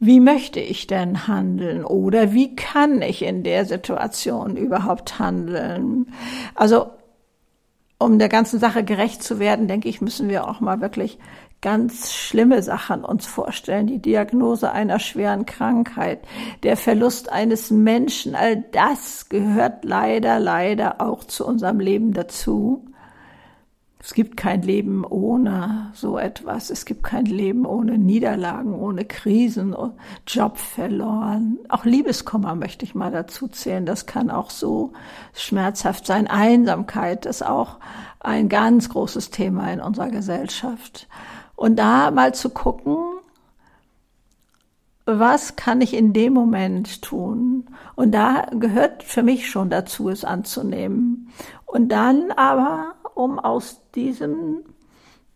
wie 0.04 0.20
möchte 0.20 0.60
ich 0.60 0.86
denn 0.86 1.26
handeln 1.26 1.84
oder 1.84 2.32
wie 2.32 2.54
kann 2.54 3.00
ich 3.00 3.22
in 3.22 3.42
der 3.42 3.64
Situation 3.64 4.56
überhaupt 4.56 5.18
handeln? 5.18 6.12
Also, 6.54 6.90
um 7.98 8.18
der 8.18 8.28
ganzen 8.28 8.58
Sache 8.58 8.84
gerecht 8.84 9.22
zu 9.22 9.38
werden, 9.38 9.66
denke 9.66 9.88
ich, 9.88 10.00
müssen 10.00 10.28
wir 10.28 10.48
auch 10.48 10.60
mal 10.60 10.80
wirklich 10.80 11.18
ganz 11.62 12.12
schlimme 12.12 12.62
Sachen 12.62 13.04
uns 13.04 13.24
vorstellen. 13.24 13.86
Die 13.86 14.02
Diagnose 14.02 14.70
einer 14.70 14.98
schweren 14.98 15.46
Krankheit, 15.46 16.20
der 16.62 16.76
Verlust 16.76 17.32
eines 17.32 17.70
Menschen, 17.70 18.34
all 18.34 18.62
das 18.72 19.30
gehört 19.30 19.86
leider, 19.86 20.38
leider 20.38 21.00
auch 21.00 21.24
zu 21.24 21.46
unserem 21.46 21.80
Leben 21.80 22.12
dazu. 22.12 22.84
Es 24.04 24.12
gibt 24.12 24.36
kein 24.36 24.60
Leben 24.60 25.02
ohne 25.02 25.90
so 25.94 26.18
etwas. 26.18 26.68
Es 26.68 26.84
gibt 26.84 27.04
kein 27.04 27.24
Leben 27.24 27.64
ohne 27.64 27.96
Niederlagen, 27.96 28.74
ohne 28.74 29.06
Krisen, 29.06 29.74
Job 30.26 30.58
verloren. 30.58 31.58
Auch 31.70 31.86
Liebeskummer 31.86 32.54
möchte 32.54 32.84
ich 32.84 32.94
mal 32.94 33.10
dazu 33.10 33.48
zählen. 33.48 33.86
Das 33.86 34.04
kann 34.04 34.30
auch 34.30 34.50
so 34.50 34.92
schmerzhaft 35.32 36.06
sein. 36.06 36.26
Einsamkeit 36.26 37.24
ist 37.24 37.46
auch 37.46 37.78
ein 38.20 38.50
ganz 38.50 38.90
großes 38.90 39.30
Thema 39.30 39.72
in 39.72 39.80
unserer 39.80 40.10
Gesellschaft. 40.10 41.08
Und 41.56 41.76
da 41.76 42.10
mal 42.10 42.34
zu 42.34 42.50
gucken, 42.50 42.98
was 45.06 45.56
kann 45.56 45.80
ich 45.80 45.94
in 45.94 46.12
dem 46.12 46.34
Moment 46.34 47.00
tun? 47.00 47.70
Und 47.94 48.12
da 48.12 48.48
gehört 48.50 49.02
für 49.02 49.22
mich 49.22 49.48
schon 49.48 49.70
dazu, 49.70 50.10
es 50.10 50.26
anzunehmen. 50.26 51.30
Und 51.64 51.88
dann 51.88 52.32
aber, 52.32 52.96
um 53.14 53.38
aus 53.38 53.80
diesem 53.94 54.64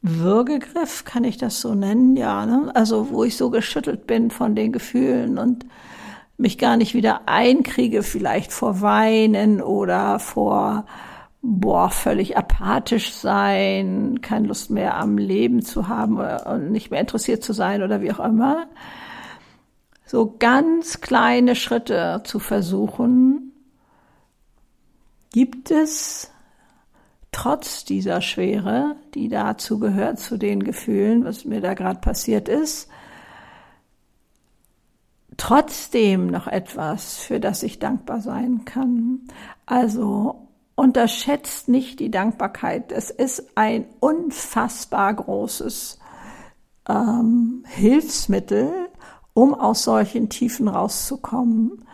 Würgegriff, 0.02 1.04
kann 1.04 1.24
ich 1.24 1.38
das 1.38 1.60
so 1.60 1.74
nennen, 1.74 2.16
ja, 2.16 2.46
ne? 2.46 2.70
also 2.74 3.10
wo 3.10 3.24
ich 3.24 3.36
so 3.36 3.50
geschüttelt 3.50 4.06
bin 4.06 4.30
von 4.30 4.54
den 4.54 4.72
Gefühlen 4.72 5.38
und 5.38 5.66
mich 6.36 6.56
gar 6.56 6.76
nicht 6.76 6.94
wieder 6.94 7.22
einkriege, 7.26 8.04
vielleicht 8.04 8.52
vor 8.52 8.80
Weinen 8.80 9.60
oder 9.60 10.20
vor 10.20 10.86
boah, 11.42 11.90
völlig 11.90 12.36
apathisch 12.36 13.12
sein, 13.12 14.20
keine 14.22 14.48
Lust 14.48 14.70
mehr 14.70 14.96
am 14.96 15.18
Leben 15.18 15.62
zu 15.62 15.88
haben 15.88 16.18
und 16.18 16.70
nicht 16.70 16.90
mehr 16.90 17.00
interessiert 17.00 17.42
zu 17.42 17.52
sein 17.52 17.82
oder 17.82 18.00
wie 18.00 18.12
auch 18.12 18.20
immer. 18.20 18.66
So 20.04 20.34
ganz 20.38 21.00
kleine 21.00 21.54
Schritte 21.54 22.22
zu 22.24 22.38
versuchen, 22.38 23.52
gibt 25.32 25.70
es 25.70 26.30
trotz 27.32 27.84
dieser 27.84 28.20
Schwere, 28.20 28.96
die 29.14 29.28
dazu 29.28 29.78
gehört, 29.78 30.18
zu 30.18 30.36
den 30.36 30.62
Gefühlen, 30.62 31.24
was 31.24 31.44
mir 31.44 31.60
da 31.60 31.74
gerade 31.74 32.00
passiert 32.00 32.48
ist, 32.48 32.88
trotzdem 35.36 36.26
noch 36.26 36.46
etwas, 36.46 37.18
für 37.18 37.40
das 37.40 37.62
ich 37.62 37.78
dankbar 37.78 38.20
sein 38.20 38.64
kann. 38.64 39.20
Also 39.66 40.48
unterschätzt 40.74 41.68
nicht 41.68 42.00
die 42.00 42.10
Dankbarkeit. 42.10 42.92
Es 42.92 43.10
ist 43.10 43.52
ein 43.56 43.86
unfassbar 44.00 45.14
großes 45.14 45.98
ähm, 46.88 47.64
Hilfsmittel, 47.66 48.88
um 49.34 49.54
aus 49.54 49.84
solchen 49.84 50.28
Tiefen 50.28 50.68
rauszukommen. 50.68 51.84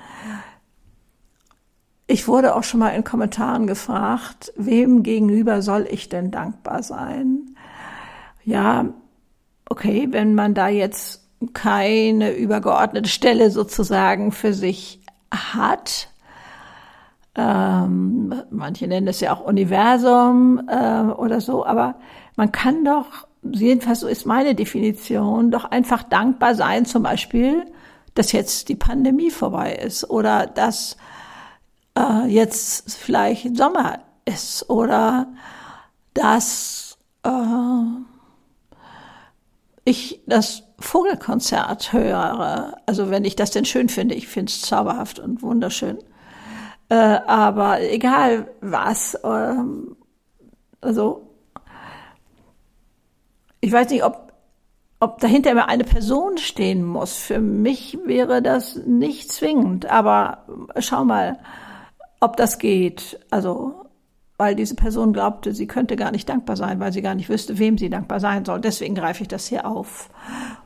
Ich 2.06 2.28
wurde 2.28 2.54
auch 2.54 2.64
schon 2.64 2.80
mal 2.80 2.90
in 2.90 3.02
Kommentaren 3.02 3.66
gefragt, 3.66 4.52
wem 4.56 5.02
gegenüber 5.02 5.62
soll 5.62 5.86
ich 5.90 6.10
denn 6.10 6.30
dankbar 6.30 6.82
sein? 6.82 7.56
Ja, 8.44 8.86
okay, 9.70 10.08
wenn 10.10 10.34
man 10.34 10.52
da 10.52 10.68
jetzt 10.68 11.26
keine 11.54 12.32
übergeordnete 12.32 13.08
Stelle 13.08 13.50
sozusagen 13.50 14.32
für 14.32 14.52
sich 14.52 15.00
hat, 15.30 16.08
ähm, 17.36 18.34
manche 18.50 18.86
nennen 18.86 19.08
es 19.08 19.20
ja 19.20 19.34
auch 19.34 19.40
Universum 19.40 20.62
äh, 20.68 21.00
oder 21.02 21.40
so, 21.40 21.64
aber 21.64 21.96
man 22.36 22.52
kann 22.52 22.84
doch, 22.84 23.26
jedenfalls 23.42 24.00
so 24.00 24.08
ist 24.08 24.26
meine 24.26 24.54
Definition, 24.54 25.50
doch 25.50 25.64
einfach 25.64 26.02
dankbar 26.02 26.54
sein, 26.54 26.84
zum 26.84 27.02
Beispiel, 27.02 27.64
dass 28.14 28.32
jetzt 28.32 28.68
die 28.68 28.76
Pandemie 28.76 29.30
vorbei 29.30 29.72
ist 29.74 30.08
oder 30.08 30.46
dass 30.46 30.96
äh, 31.98 32.26
jetzt 32.26 32.96
vielleicht 32.96 33.56
Sommer 33.56 34.00
ist 34.24 34.68
oder 34.70 35.26
dass 36.14 36.98
äh, 37.24 37.30
ich 39.84 40.22
das 40.26 40.62
Vogelkonzert 40.78 41.92
höre. 41.92 42.76
Also 42.86 43.10
wenn 43.10 43.24
ich 43.24 43.36
das 43.36 43.50
denn 43.50 43.64
schön 43.64 43.88
finde, 43.88 44.14
ich 44.14 44.28
finde 44.28 44.50
es 44.50 44.62
zauberhaft 44.62 45.18
und 45.18 45.42
wunderschön. 45.42 45.98
Äh, 46.88 46.94
aber 46.94 47.80
egal 47.82 48.48
was, 48.60 49.18
ähm, 49.24 49.96
also 50.80 51.30
ich 53.60 53.72
weiß 53.72 53.90
nicht, 53.90 54.04
ob 54.04 54.24
ob 55.00 55.20
dahinter 55.20 55.50
immer 55.50 55.68
eine 55.68 55.84
Person 55.84 56.38
stehen 56.38 56.82
muss. 56.82 57.14
Für 57.18 57.38
mich 57.38 57.98
wäre 58.06 58.40
das 58.40 58.76
nicht 58.86 59.30
zwingend, 59.30 59.84
aber 59.86 60.46
schau 60.78 61.04
mal, 61.04 61.38
ob 62.24 62.36
das 62.36 62.58
geht. 62.58 63.20
Also, 63.30 63.74
weil 64.36 64.56
diese 64.56 64.74
Person 64.74 65.12
glaubte, 65.12 65.54
sie 65.54 65.66
könnte 65.66 65.94
gar 65.94 66.10
nicht 66.10 66.28
dankbar 66.28 66.56
sein, 66.56 66.80
weil 66.80 66.92
sie 66.92 67.02
gar 67.02 67.14
nicht 67.14 67.28
wüsste, 67.28 67.58
wem 67.58 67.78
sie 67.78 67.90
dankbar 67.90 68.18
sein 68.18 68.44
soll. 68.44 68.60
Deswegen 68.60 68.94
greife 68.94 69.22
ich 69.22 69.28
das 69.28 69.46
hier 69.46 69.66
auf. 69.66 70.10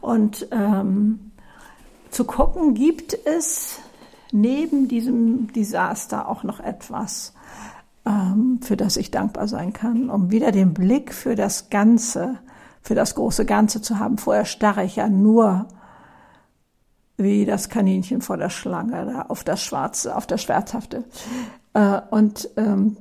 Und 0.01 0.47
ähm, 0.53 1.33
zu 2.11 2.25
gucken, 2.25 2.75
gibt 2.75 3.18
es 3.27 3.81
neben 4.33 4.88
diesem 4.88 5.53
Desaster 5.53 6.29
auch 6.29 6.44
noch 6.44 6.61
etwas, 6.61 7.35
ähm, 8.07 8.61
für 8.62 8.77
das 8.77 8.97
ich 8.97 9.11
dankbar 9.11 9.49
sein 9.49 9.73
kann, 9.73 10.11
um 10.11 10.31
wieder 10.31 10.53
den 10.53 10.73
Blick 10.73 11.12
für 11.12 11.35
das 11.35 11.71
Ganze, 11.71 12.37
für 12.83 12.94
das 12.94 13.16
große 13.16 13.44
Ganze 13.44 13.83
zu 13.83 13.99
haben. 13.99 14.16
Vorher 14.16 14.44
starre 14.44 14.85
ich 14.85 14.97
ja 14.97 15.09
nur 15.09 15.66
wie 17.18 17.44
das 17.44 17.68
Kaninchen 17.68 18.22
vor 18.22 18.37
der 18.37 18.48
Schlange, 18.48 19.04
da 19.07 19.22
auf 19.22 19.44
das 19.44 19.62
Schwarze, 19.62 20.16
auf 20.16 20.26
das 20.26 20.42
Schmerzhafte. 20.42 21.04
Äh, 21.74 22.00
und 22.11 22.48
ähm, 22.57 22.96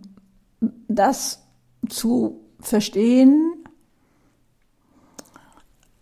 das 0.87 1.43
zu 1.87 2.41
verstehen, 2.59 3.53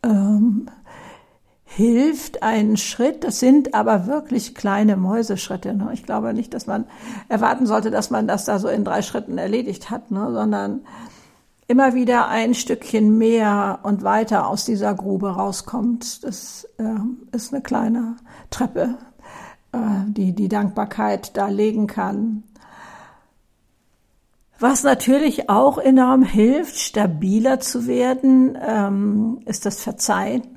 ähm, 0.01 0.69
hilft 1.65 2.41
einen 2.41 2.78
Schritt. 2.78 3.25
Das 3.25 3.41
sind 3.41 3.73
aber 3.73 4.08
wirklich 4.08 4.56
kleine 4.56 4.95
Mäuseschritte. 4.95 5.75
Ne? 5.75 5.89
Ich 5.93 6.04
glaube 6.04 6.34
nicht, 6.34 6.54
dass 6.54 6.67
man 6.67 6.86
erwarten 7.28 7.65
sollte, 7.65 7.91
dass 7.91 8.12
man 8.12 8.28
das 8.28 8.45
da 8.45 8.60
so 8.60 8.69
in 8.69 8.86
drei 8.86 9.01
Schritten 9.01 9.38
erledigt 9.38 9.89
hat, 9.89 10.10
ne? 10.10 10.32
sondern 10.32 10.86
immer 11.67 11.95
wieder 11.95 12.28
ein 12.28 12.54
Stückchen 12.54 13.17
mehr 13.17 13.80
und 13.84 14.04
weiter 14.04 14.47
aus 14.47 14.65
dieser 14.65 14.93
Grube 14.93 15.30
rauskommt. 15.30 16.23
Das 16.23 16.67
äh, 16.78 17.36
ist 17.36 17.54
eine 17.54 17.63
kleine 17.63 18.17
Treppe, 18.49 18.97
äh, 19.71 19.78
die 20.08 20.34
die 20.34 20.49
Dankbarkeit 20.49 21.36
da 21.36 21.47
legen 21.47 21.88
kann. 21.88 22.43
Was 24.60 24.84
natürlich 24.84 25.49
auch 25.49 25.78
enorm 25.78 26.23
hilft, 26.23 26.78
stabiler 26.78 27.60
zu 27.60 27.88
werden, 27.88 28.58
ähm, 28.62 29.41
ist 29.45 29.65
das 29.65 29.82
Verzeihen 29.82 30.55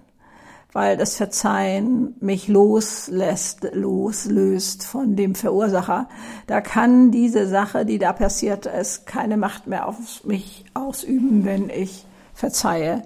weil 0.73 0.97
das 0.97 1.17
Verzeihen 1.17 2.15
mich 2.21 2.49
loslässt, 2.49 3.69
loslöst 3.73 4.85
von 4.85 5.17
dem 5.17 5.35
Verursacher. 5.35 6.09
Da 6.47 6.61
kann 6.61 7.11
diese 7.11 7.49
Sache, 7.49 7.87
die 7.87 7.99
da 7.99 8.13
passiert 8.13 8.67
ist, 8.67 9.07
keine 9.07 9.37
Macht 9.37 9.67
mehr 9.67 9.89
auf 9.89 10.25
mich 10.25 10.67
ausüben, 10.75 11.45
wenn 11.45 11.71
ich 11.71 12.07
verzeihe. 12.35 13.03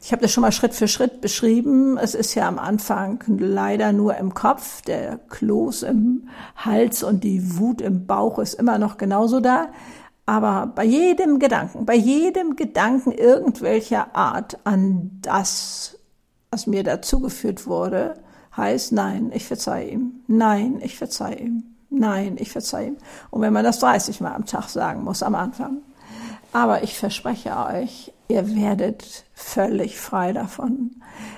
Ich 0.00 0.12
habe 0.12 0.22
das 0.22 0.32
schon 0.32 0.42
mal 0.42 0.52
Schritt 0.52 0.74
für 0.74 0.86
Schritt 0.86 1.20
beschrieben. 1.20 1.98
Es 1.98 2.14
ist 2.14 2.34
ja 2.34 2.46
am 2.46 2.58
Anfang 2.58 3.22
leider 3.26 3.92
nur 3.92 4.16
im 4.16 4.32
Kopf. 4.32 4.82
Der 4.82 5.18
Kloß 5.18 5.82
im 5.82 6.28
Hals 6.56 7.02
und 7.02 7.24
die 7.24 7.58
Wut 7.58 7.80
im 7.80 8.06
Bauch 8.06 8.38
ist 8.38 8.54
immer 8.54 8.78
noch 8.78 8.96
genauso 8.96 9.40
da. 9.40 9.68
Aber 10.24 10.70
bei 10.74 10.84
jedem 10.84 11.38
Gedanken, 11.38 11.86
bei 11.86 11.96
jedem 11.96 12.54
Gedanken 12.54 13.12
irgendwelcher 13.12 14.14
Art 14.14 14.58
an 14.64 15.18
das, 15.22 15.97
was 16.50 16.66
mir 16.66 16.82
dazugeführt 16.82 17.66
wurde, 17.66 18.14
heißt, 18.56 18.92
nein, 18.92 19.30
ich 19.34 19.46
verzeihe 19.46 19.88
ihm, 19.88 20.20
nein, 20.26 20.80
ich 20.82 20.96
verzeihe 20.96 21.36
ihm, 21.36 21.64
nein, 21.90 22.36
ich 22.38 22.50
verzeihe 22.50 22.88
ihm. 22.88 22.96
Und 23.30 23.42
wenn 23.42 23.52
man 23.52 23.64
das 23.64 23.78
30 23.78 24.20
Mal 24.20 24.34
am 24.34 24.46
Tag 24.46 24.68
sagen 24.68 25.04
muss 25.04 25.22
am 25.22 25.34
Anfang. 25.34 25.78
Aber 26.52 26.82
ich 26.82 26.98
verspreche 26.98 27.56
euch, 27.56 28.12
ihr 28.28 28.56
werdet 28.56 29.24
völlig 29.34 29.98
frei 29.98 30.32
davon, 30.32 30.92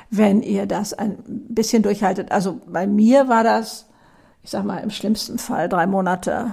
wenn 0.09 0.43
ihr 0.43 0.67
das 0.67 0.93
ein 0.93 1.19
bisschen 1.49 1.83
durchhaltet. 1.83 2.31
Also 2.31 2.61
bei 2.67 2.87
mir 2.87 3.29
war 3.29 3.43
das, 3.43 3.87
ich 4.43 4.51
sag 4.51 4.65
mal, 4.65 4.79
im 4.79 4.91
schlimmsten 4.91 5.39
Fall 5.39 5.69
drei 5.69 5.87
Monate 5.87 6.53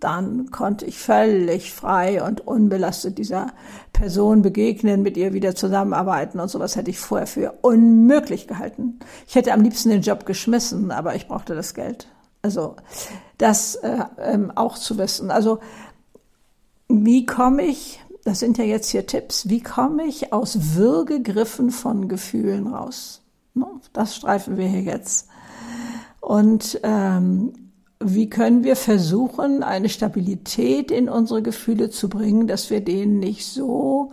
dann 0.00 0.50
konnte 0.50 0.84
ich 0.86 0.98
völlig 0.98 1.72
frei 1.72 2.22
und 2.22 2.46
unbelastet 2.46 3.18
dieser 3.18 3.48
Person 3.92 4.42
begegnen, 4.42 5.02
mit 5.02 5.16
ihr 5.16 5.32
wieder 5.32 5.54
zusammenarbeiten 5.54 6.40
und 6.40 6.48
sowas 6.48 6.76
hätte 6.76 6.90
ich 6.90 6.98
vorher 6.98 7.26
für 7.26 7.54
unmöglich 7.62 8.46
gehalten. 8.46 8.98
Ich 9.26 9.34
hätte 9.34 9.52
am 9.52 9.62
liebsten 9.62 9.90
den 9.90 10.02
Job 10.02 10.26
geschmissen, 10.26 10.90
aber 10.90 11.14
ich 11.14 11.28
brauchte 11.28 11.54
das 11.54 11.74
Geld. 11.74 12.08
Also 12.42 12.76
das 13.38 13.74
äh, 13.76 14.04
ähm, 14.18 14.52
auch 14.54 14.78
zu 14.78 14.98
wissen. 14.98 15.30
Also 15.30 15.58
wie 16.88 17.26
komme 17.26 17.62
ich, 17.62 18.00
das 18.24 18.38
sind 18.38 18.58
ja 18.58 18.64
jetzt 18.64 18.90
hier 18.90 19.06
Tipps, 19.06 19.48
wie 19.48 19.62
komme 19.62 20.04
ich 20.04 20.32
aus 20.32 20.74
Würgegriffen 20.74 21.70
von 21.70 22.08
Gefühlen 22.08 22.66
raus? 22.66 23.22
Das 23.92 24.14
streifen 24.14 24.56
wir 24.56 24.68
hier 24.68 24.82
jetzt. 24.82 25.28
Und 26.20 26.80
ähm, 26.82 27.67
wie 28.00 28.30
können 28.30 28.64
wir 28.64 28.76
versuchen, 28.76 29.62
eine 29.62 29.88
Stabilität 29.88 30.90
in 30.90 31.08
unsere 31.08 31.42
Gefühle 31.42 31.90
zu 31.90 32.08
bringen, 32.08 32.46
dass 32.46 32.70
wir 32.70 32.80
denen 32.80 33.18
nicht 33.18 33.46
so 33.46 34.12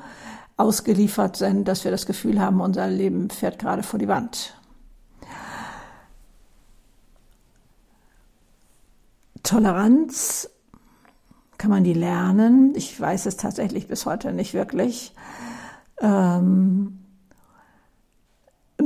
ausgeliefert 0.57 1.37
sind, 1.37 1.67
dass 1.67 1.83
wir 1.83 1.91
das 1.91 2.05
Gefühl 2.05 2.39
haben, 2.39 2.61
unser 2.61 2.87
Leben 2.87 3.29
fährt 3.29 3.59
gerade 3.59 3.83
vor 3.83 3.99
die 3.99 4.07
Wand. 4.07 4.55
Toleranz 9.43 10.49
kann 11.59 11.69
man 11.69 11.83
die 11.83 11.93
lernen. 11.93 12.73
Ich 12.75 12.99
weiß 12.99 13.27
es 13.27 13.37
tatsächlich 13.37 13.87
bis 13.87 14.05
heute 14.05 14.33
nicht 14.33 14.53
wirklich. 14.53 15.13
Ähm, 16.01 17.04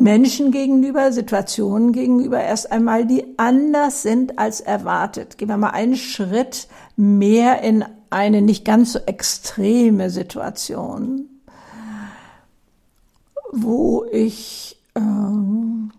Menschen 0.02 0.52
gegenüber, 0.52 1.12
Situationen 1.12 1.92
gegenüber 1.92 2.42
erst 2.42 2.72
einmal, 2.72 3.06
die 3.06 3.26
anders 3.38 4.02
sind 4.02 4.40
als 4.40 4.62
erwartet. 4.62 5.38
Gehen 5.38 5.50
wir 5.50 5.58
mal 5.58 5.70
einen 5.70 5.96
Schritt 5.96 6.68
mehr 6.96 7.62
in 7.62 7.86
eine 8.10 8.42
nicht 8.42 8.66
ganz 8.66 8.94
so 8.94 9.00
extreme 9.00 10.10
Situation, 10.10 11.30
wo 13.52 14.06
ich 14.12 14.78
ähm, 14.96 15.92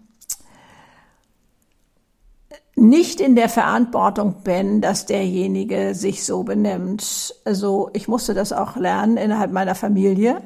nicht 2.75 3.21
in 3.21 3.37
der 3.37 3.49
Verantwortung 3.49 4.43
bin, 4.43 4.81
dass 4.81 5.07
derjenige 5.07 5.95
sich 5.95 6.25
so 6.25 6.43
benimmt. 6.43 7.35
Also 7.45 7.91
ich 7.93 8.09
musste 8.09 8.35
das 8.35 8.53
auch 8.53 8.77
lernen 8.77 9.17
innerhalb 9.17 9.53
meiner 9.53 9.75
Familie 9.75 10.43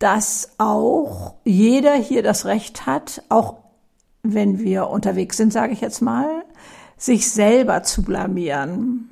dass 0.00 0.54
auch 0.56 1.34
jeder 1.44 1.94
hier 1.94 2.22
das 2.22 2.46
Recht 2.46 2.86
hat, 2.86 3.22
auch 3.28 3.56
wenn 4.22 4.58
wir 4.58 4.88
unterwegs 4.88 5.36
sind, 5.36 5.52
sage 5.52 5.74
ich 5.74 5.82
jetzt 5.82 6.00
mal, 6.00 6.42
sich 6.96 7.30
selber 7.30 7.82
zu 7.82 8.02
blamieren. 8.02 9.10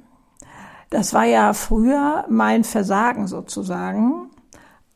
Das 0.91 1.13
war 1.13 1.25
ja 1.25 1.53
früher 1.53 2.25
mein 2.31 2.65
Versagen 2.65 3.27
sozusagen, 3.27 4.31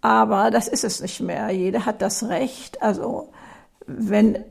aber 0.00 0.50
das 0.50 0.66
ist 0.66 0.83
es 0.83 1.02
nicht 1.02 1.20
mehr. 1.20 1.50
Jeder 1.50 1.85
hat 1.85 2.00
das 2.00 2.24
Recht. 2.24 2.81
Also 2.83 3.31
wenn 3.87 4.42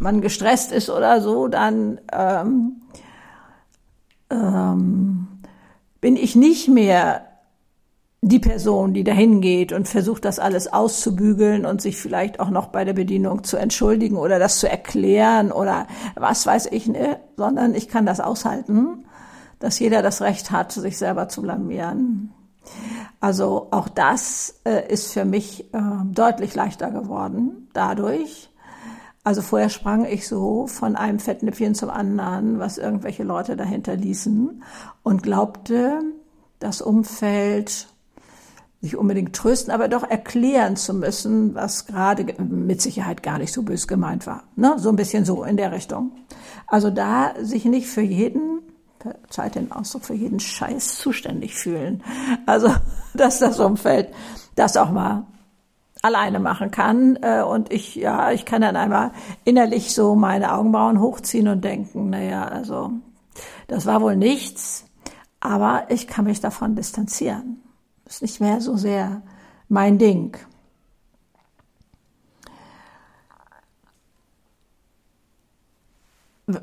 man 0.00 0.20
gestresst 0.20 0.72
ist 0.72 0.90
oder 0.90 1.20
so, 1.20 1.46
dann 1.46 2.00
ähm, 2.12 2.82
ähm, 4.30 5.28
bin 6.00 6.16
ich 6.16 6.34
nicht 6.34 6.66
mehr 6.66 7.27
die 8.20 8.40
Person, 8.40 8.94
die 8.94 9.04
dahin 9.04 9.40
geht 9.40 9.72
und 9.72 9.88
versucht, 9.88 10.24
das 10.24 10.38
alles 10.38 10.72
auszubügeln 10.72 11.64
und 11.64 11.80
sich 11.80 11.96
vielleicht 11.96 12.40
auch 12.40 12.50
noch 12.50 12.66
bei 12.68 12.84
der 12.84 12.92
Bedienung 12.92 13.44
zu 13.44 13.56
entschuldigen 13.56 14.16
oder 14.16 14.38
das 14.38 14.58
zu 14.58 14.68
erklären 14.68 15.52
oder 15.52 15.86
was 16.16 16.44
weiß 16.44 16.66
ich, 16.72 16.88
ne? 16.88 17.20
sondern 17.36 17.74
ich 17.74 17.88
kann 17.88 18.06
das 18.06 18.18
aushalten, 18.18 19.04
dass 19.60 19.78
jeder 19.78 20.02
das 20.02 20.20
Recht 20.20 20.50
hat, 20.50 20.72
sich 20.72 20.98
selber 20.98 21.28
zu 21.28 21.42
blamieren. 21.42 22.32
Also 23.20 23.68
auch 23.70 23.88
das 23.88 24.60
äh, 24.64 24.92
ist 24.92 25.12
für 25.12 25.24
mich 25.24 25.72
äh, 25.72 25.80
deutlich 26.04 26.54
leichter 26.54 26.90
geworden 26.90 27.68
dadurch. 27.72 28.50
Also 29.24 29.42
vorher 29.42 29.68
sprang 29.68 30.04
ich 30.04 30.26
so 30.26 30.66
von 30.66 30.96
einem 30.96 31.18
Fettnäpfchen 31.18 31.74
zum 31.74 31.90
anderen, 31.90 32.58
was 32.58 32.78
irgendwelche 32.78 33.24
Leute 33.24 33.56
dahinter 33.56 33.94
ließen 33.94 34.62
und 35.02 35.22
glaubte, 35.22 36.00
das 36.60 36.80
Umfeld 36.80 37.88
nicht 38.80 38.96
unbedingt 38.96 39.34
trösten, 39.34 39.72
aber 39.72 39.88
doch 39.88 40.08
erklären 40.08 40.76
zu 40.76 40.94
müssen, 40.94 41.54
was 41.54 41.86
gerade 41.86 42.24
mit 42.40 42.80
Sicherheit 42.80 43.22
gar 43.22 43.38
nicht 43.38 43.52
so 43.52 43.62
bös 43.62 43.88
gemeint 43.88 44.26
war. 44.26 44.44
Ne? 44.54 44.74
So 44.78 44.88
ein 44.88 44.96
bisschen 44.96 45.24
so 45.24 45.42
in 45.42 45.56
der 45.56 45.72
Richtung. 45.72 46.12
Also 46.68 46.90
da 46.90 47.32
sich 47.40 47.64
nicht 47.64 47.88
für 47.88 48.02
jeden, 48.02 48.60
Zeit 49.30 49.54
den 49.54 49.72
Ausdruck, 49.72 50.04
für 50.04 50.14
jeden 50.14 50.40
Scheiß 50.40 50.98
zuständig 50.98 51.54
fühlen. 51.54 52.02
Also, 52.46 52.72
dass 53.14 53.38
das 53.38 53.58
Umfeld 53.58 54.08
das 54.54 54.76
auch 54.76 54.90
mal 54.90 55.26
alleine 56.02 56.38
machen 56.38 56.70
kann. 56.70 57.16
Äh, 57.22 57.42
und 57.42 57.72
ich, 57.72 57.96
ja, 57.96 58.30
ich 58.30 58.44
kann 58.44 58.62
dann 58.62 58.76
einmal 58.76 59.12
innerlich 59.44 59.94
so 59.94 60.14
meine 60.14 60.52
Augenbrauen 60.52 61.00
hochziehen 61.00 61.48
und 61.48 61.64
denken, 61.64 62.10
naja, 62.10 62.44
also, 62.44 62.92
das 63.66 63.86
war 63.86 64.00
wohl 64.00 64.16
nichts, 64.16 64.84
aber 65.40 65.86
ich 65.88 66.06
kann 66.06 66.24
mich 66.24 66.40
davon 66.40 66.76
distanzieren. 66.76 67.62
Ist 68.08 68.22
nicht 68.22 68.40
mehr 68.40 68.60
so 68.62 68.76
sehr 68.76 69.22
mein 69.68 69.98
Ding. 69.98 70.36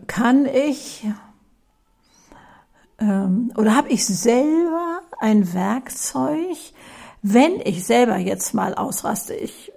Kann 0.08 0.47
ich 0.47 1.05
ähm, 2.99 3.51
oder 3.55 3.75
habe 3.75 3.89
ich 3.89 4.03
selber 4.05 5.01
ein 5.19 5.53
Werkzeug, 5.53 6.58
wenn 7.21 7.60
ich 7.63 7.86
selber 7.86 8.17
jetzt 8.17 8.55
mal 8.55 8.73
ausraste? 8.73 9.36
Ich 9.36 9.71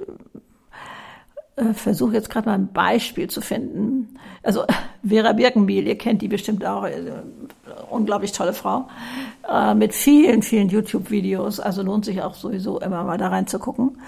äh, 1.59 1.75
versuche 1.75 2.14
jetzt 2.14 2.31
gerade 2.31 2.49
mal 2.49 2.55
ein 2.55 2.73
Beispiel 2.73 3.29
zu 3.29 3.40
finden. 3.40 4.16
Also 4.42 4.64
Vera 5.07 5.33
Birkenbiel, 5.33 5.87
ihr 5.87 5.99
kennt 5.99 6.23
die 6.23 6.29
bestimmt 6.29 6.64
auch, 6.64 6.85
äh, 6.85 7.12
unglaublich 7.90 8.33
tolle 8.33 8.53
Frau, 8.53 8.88
äh, 9.49 9.75
mit 9.75 9.94
vielen, 9.94 10.42
vielen 10.42 10.68
YouTube-Videos. 10.68 11.61
Also 11.61 11.83
lohnt 11.83 12.05
sich 12.05 12.23
auch 12.23 12.35
sowieso 12.35 12.81
immer 12.81 13.05
mal 13.05 13.18
da 13.18 13.29
reinzugucken. 13.29 14.01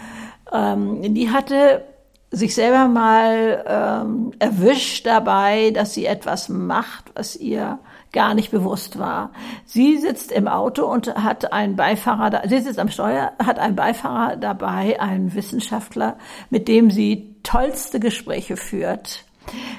Ähm, 0.53 1.15
die 1.15 1.31
hatte 1.31 1.83
sich 2.31 2.55
selber 2.55 2.87
mal 2.87 3.65
ähm, 3.67 4.33
erwischt 4.39 5.07
dabei, 5.07 5.71
dass 5.73 5.95
sie 5.95 6.07
etwas 6.07 6.49
macht, 6.49 7.11
was 7.15 7.37
ihr 7.37 7.79
gar 8.13 8.35
nicht 8.35 8.51
bewusst 8.51 8.99
war. 8.99 9.31
Sie 9.65 9.99
sitzt 9.99 10.33
im 10.33 10.49
Auto 10.49 10.85
und 10.85 11.15
hat 11.15 11.53
einen 11.53 11.77
Beifahrer, 11.77 12.31
da, 12.31 12.43
sie 12.49 12.61
sitzt 12.61 12.79
am 12.79 12.89
Steuer, 12.89 13.33
hat 13.45 13.59
einen 13.59 13.77
Beifahrer 13.77 14.37
dabei, 14.37 15.01
einen 15.01 15.35
Wissenschaftler, 15.35 16.17
mit 16.51 16.69
dem 16.69 16.91
sie 16.91 17.37
tollste 17.43 18.01
Gespräche 18.01 18.57
führt. 18.57 19.25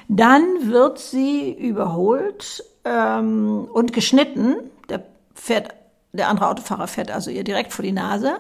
Dann 0.08 0.44
wird 0.64 1.00
sie 1.00 1.52
überholt 1.52 2.64
ähm, 2.86 3.68
und 3.72 3.94
geschnitten. 3.94 4.56
Der 4.90 5.04
fährt, 5.34 5.74
der 6.14 6.30
andere 6.30 6.50
Autofahrer 6.50 6.88
fährt 6.88 7.12
also 7.12 7.32
ihr 7.32 7.44
direkt 7.44 7.74
vor 7.74 7.84
die 7.84 7.92
Nase 7.92 8.38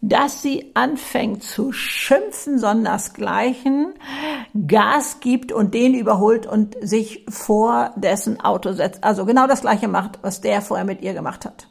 dass 0.00 0.42
sie 0.42 0.70
anfängt 0.74 1.42
zu 1.42 1.72
schimpfen, 1.72 2.58
sondersgleichen, 2.58 3.94
Gas 4.66 5.18
gibt 5.20 5.50
und 5.50 5.74
den 5.74 5.94
überholt 5.94 6.46
und 6.46 6.76
sich 6.80 7.26
vor 7.28 7.92
dessen 7.96 8.40
Auto 8.40 8.72
setzt. 8.72 9.02
Also 9.02 9.26
genau 9.26 9.46
das 9.46 9.62
gleiche 9.62 9.88
macht, 9.88 10.18
was 10.22 10.40
der 10.40 10.62
vorher 10.62 10.86
mit 10.86 11.02
ihr 11.02 11.14
gemacht 11.14 11.44
hat. 11.44 11.68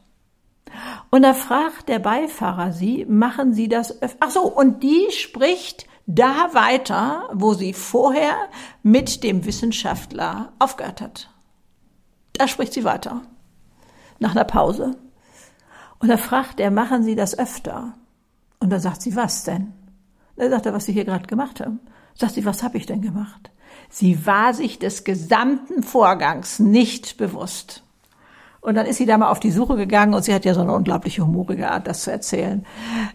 Und 1.10 1.22
da 1.22 1.34
fragt 1.34 1.88
der 1.88 2.00
Beifahrer 2.00 2.74
sie, 2.74 3.06
machen 3.06 3.54
Sie 3.54 3.70
das 3.70 4.02
öfter? 4.02 4.18
Ach 4.20 4.30
so, 4.30 4.42
und 4.42 4.84
die 4.84 5.08
spricht 5.12 5.88
da 6.08 6.54
weiter, 6.54 7.30
wo 7.34 7.54
sie 7.54 7.74
vorher 7.74 8.36
mit 8.82 9.24
dem 9.24 9.46
Wissenschaftler 9.46 10.54
aufgehört 10.58 11.02
hat. 11.02 11.30
Da 12.34 12.48
spricht 12.48 12.74
sie 12.74 12.86
weiter. 12.86 13.24
Nach 14.20 14.32
einer 14.32 14.46
Pause. 14.46 14.96
Und 16.00 16.10
da 16.10 16.18
fragt 16.18 16.60
er, 16.60 16.72
machen 16.72 17.04
Sie 17.04 17.16
das 17.16 17.38
öfter? 17.38 17.94
Und 18.60 18.70
dann 18.70 18.80
sagt 18.80 19.02
sie, 19.02 19.16
was 19.16 19.44
denn? 19.44 19.74
Dann 20.36 20.50
sagt 20.50 20.66
er, 20.66 20.74
was 20.74 20.86
Sie 20.86 20.94
hier 20.94 21.06
gerade 21.06 21.28
gemacht 21.28 21.60
haben. 21.60 21.80
Sagt 22.16 22.34
sie, 22.34 22.46
was 22.46 22.64
habe 22.64 22.78
ich 22.78 22.86
denn 22.86 23.02
gemacht? 23.02 23.52
Sie 23.90 24.26
war 24.26 24.54
sich 24.54 24.80
des 24.80 25.04
gesamten 25.04 25.84
Vorgangs 25.84 26.60
nicht 26.60 27.18
bewusst. 27.18 27.84
Und 28.60 28.76
dann 28.76 28.88
ist 28.88 28.98
sie 28.98 29.06
da 29.06 29.18
mal 29.18 29.30
auf 29.30 29.40
die 29.40 29.52
Suche 29.52 29.78
gegangen 29.78 30.14
und 30.14 30.24
sie 30.24 30.34
hat 30.34 30.44
ja 30.44 30.54
so 30.54 30.62
eine 30.62 30.74
unglaubliche 30.74 31.26
humorige 31.26 31.70
Art, 31.72 31.88
das 31.88 32.02
zu 32.02 32.12
erzählen. 32.12 32.66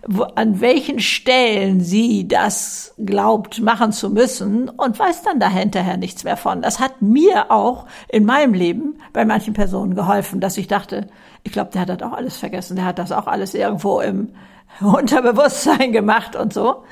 Wo, 0.07 0.23
an 0.23 0.61
welchen 0.61 1.01
Stellen 1.01 1.81
sie 1.81 2.27
das 2.27 2.95
glaubt, 2.97 3.61
machen 3.61 3.93
zu 3.93 4.09
müssen 4.09 4.69
und 4.71 4.99
weiß 4.99 5.23
dann 5.23 5.41
da 5.41 5.51
hinterher 5.51 5.97
nichts 5.97 6.25
mehr 6.25 6.37
von. 6.37 6.63
Das 6.63 6.81
hat 6.81 7.03
mir 7.03 7.51
auch 7.51 7.87
in 8.09 8.25
meinem 8.25 8.55
Leben 8.55 8.99
bei 9.13 9.25
manchen 9.25 9.53
Personen 9.53 9.95
geholfen, 9.95 10.41
dass 10.41 10.57
ich 10.57 10.69
dachte, 10.69 11.09
ich 11.43 11.53
glaube, 11.53 11.73
der 11.73 11.83
hat 11.83 11.89
das 11.89 12.03
auch 12.03 12.13
alles 12.13 12.39
vergessen, 12.39 12.77
der 12.77 12.87
hat 12.87 12.99
das 12.99 13.13
auch 13.13 13.27
alles 13.27 13.53
irgendwo 13.53 14.01
im 14.01 14.31
Unterbewusstsein 14.81 15.93
gemacht 15.93 16.37
und 16.37 16.53
so. 16.53 16.85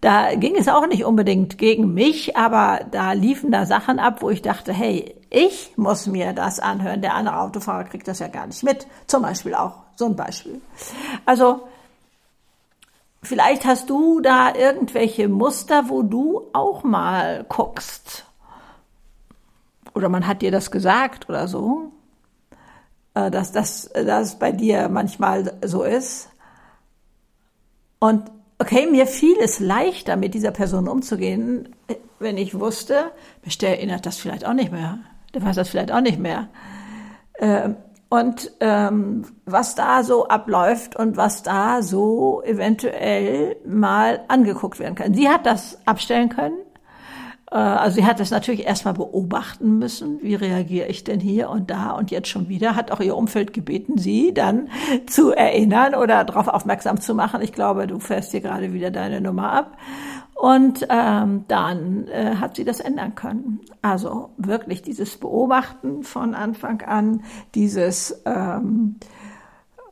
Da 0.00 0.34
ging 0.34 0.54
es 0.56 0.68
auch 0.68 0.86
nicht 0.86 1.04
unbedingt 1.06 1.56
gegen 1.56 1.94
mich, 1.94 2.36
aber 2.36 2.80
da 2.90 3.12
liefen 3.12 3.50
da 3.50 3.64
Sachen 3.64 3.98
ab, 3.98 4.20
wo 4.20 4.28
ich 4.28 4.42
dachte, 4.42 4.70
hey, 4.70 5.14
ich 5.30 5.72
muss 5.76 6.06
mir 6.06 6.34
das 6.34 6.60
anhören. 6.60 7.00
Der 7.00 7.14
andere 7.14 7.40
Autofahrer 7.40 7.84
kriegt 7.84 8.06
das 8.06 8.18
ja 8.18 8.28
gar 8.28 8.46
nicht 8.46 8.62
mit. 8.62 8.86
Zum 9.06 9.22
Beispiel 9.22 9.54
auch 9.54 9.72
so 9.96 10.04
ein 10.04 10.14
Beispiel. 10.14 10.60
Also, 11.24 11.66
vielleicht 13.22 13.64
hast 13.64 13.88
du 13.88 14.20
da 14.20 14.54
irgendwelche 14.54 15.28
Muster, 15.28 15.88
wo 15.88 16.02
du 16.02 16.42
auch 16.52 16.84
mal 16.84 17.46
guckst. 17.48 18.26
Oder 19.94 20.08
man 20.08 20.26
hat 20.26 20.42
dir 20.42 20.50
das 20.50 20.70
gesagt 20.70 21.28
oder 21.28 21.48
so, 21.48 21.92
äh, 23.14 23.30
dass 23.30 23.52
das, 23.52 23.90
das 23.94 24.38
bei 24.38 24.52
dir 24.52 24.88
manchmal 24.88 25.58
so 25.64 25.82
ist. 25.82 26.28
Und 28.04 28.30
okay, 28.58 28.86
mir 28.86 29.06
fiel 29.06 29.34
es 29.40 29.60
leichter, 29.60 30.16
mit 30.16 30.34
dieser 30.34 30.50
Person 30.50 30.88
umzugehen, 30.88 31.74
wenn 32.18 32.36
ich 32.36 32.60
wusste, 32.60 33.12
der 33.62 33.78
erinnert 33.78 34.04
das 34.04 34.18
vielleicht 34.18 34.46
auch 34.46 34.52
nicht 34.52 34.70
mehr. 34.70 34.98
Der 35.32 35.42
weiß 35.42 35.56
das 35.56 35.70
vielleicht 35.70 35.90
auch 35.90 36.02
nicht 36.02 36.18
mehr. 36.18 36.48
Ähm, 37.38 37.76
und 38.10 38.52
ähm, 38.60 39.24
was 39.46 39.74
da 39.74 40.02
so 40.02 40.28
abläuft 40.28 40.96
und 40.96 41.16
was 41.16 41.44
da 41.44 41.80
so 41.80 42.42
eventuell 42.44 43.56
mal 43.64 44.20
angeguckt 44.28 44.80
werden 44.80 44.96
kann. 44.96 45.14
Sie 45.14 45.30
hat 45.30 45.46
das 45.46 45.78
abstellen 45.86 46.28
können. 46.28 46.58
Äh, 47.50 47.56
also 47.56 47.96
sie 47.96 48.06
hat 48.06 48.20
es 48.20 48.30
natürlich 48.30 48.66
erstmal 48.66 48.94
beobachten 48.94 49.78
müssen, 49.78 50.22
wie 50.22 50.34
reagiere 50.34 50.88
ich 50.88 51.04
denn 51.04 51.20
hier 51.20 51.50
und 51.50 51.70
da 51.70 51.90
und 51.92 52.10
jetzt 52.10 52.28
schon 52.28 52.48
wieder, 52.48 52.76
hat 52.76 52.90
auch 52.90 53.00
ihr 53.00 53.16
Umfeld 53.16 53.52
gebeten, 53.52 53.98
sie 53.98 54.34
dann 54.34 54.68
zu 55.06 55.32
erinnern 55.32 55.94
oder 55.94 56.24
darauf 56.24 56.48
aufmerksam 56.48 57.00
zu 57.00 57.14
machen. 57.14 57.42
Ich 57.42 57.52
glaube, 57.52 57.86
du 57.86 57.98
fährst 57.98 58.32
hier 58.32 58.40
gerade 58.40 58.72
wieder 58.72 58.90
deine 58.90 59.20
Nummer 59.20 59.52
ab. 59.52 59.76
Und 60.34 60.86
ähm, 60.90 61.44
dann 61.46 62.08
äh, 62.08 62.34
hat 62.36 62.56
sie 62.56 62.64
das 62.64 62.80
ändern 62.80 63.14
können. 63.14 63.60
Also 63.82 64.30
wirklich 64.36 64.82
dieses 64.82 65.16
Beobachten 65.16 66.02
von 66.02 66.34
Anfang 66.34 66.82
an, 66.82 67.22
dieses 67.54 68.20
ähm, 68.26 68.96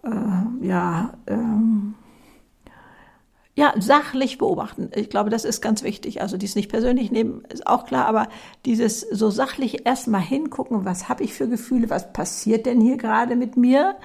äh, 0.03 0.67
ja 0.67 1.15
ähm, 1.29 1.95
ja, 3.55 3.75
sachlich 3.79 4.39
beobachten. 4.39 4.91
Ich 4.95 5.11
glaube, 5.11 5.29
das 5.29 5.45
ist 5.45 5.61
ganz 5.61 5.83
wichtig. 5.83 6.23
Also 6.23 6.39
dies 6.39 6.55
nicht 6.55 6.71
persönlich 6.71 7.11
nehmen, 7.11 7.45
ist 7.53 7.67
auch 7.67 7.85
klar, 7.85 8.07
aber 8.07 8.29
dieses 8.65 9.01
so 9.01 9.31
sachlich 9.31 9.85
erstmal 9.87 10.23
hingucken, 10.23 10.87
was 10.87 11.09
habe 11.09 11.23
ich 11.23 11.35
für 11.35 11.49
Gefühle, 11.49 11.91
was 11.91 12.13
passiert 12.15 12.65
denn 12.65 12.81
hier 12.81 12.97
gerade 12.97 13.37
mit 13.37 13.57
mir? 13.57 13.97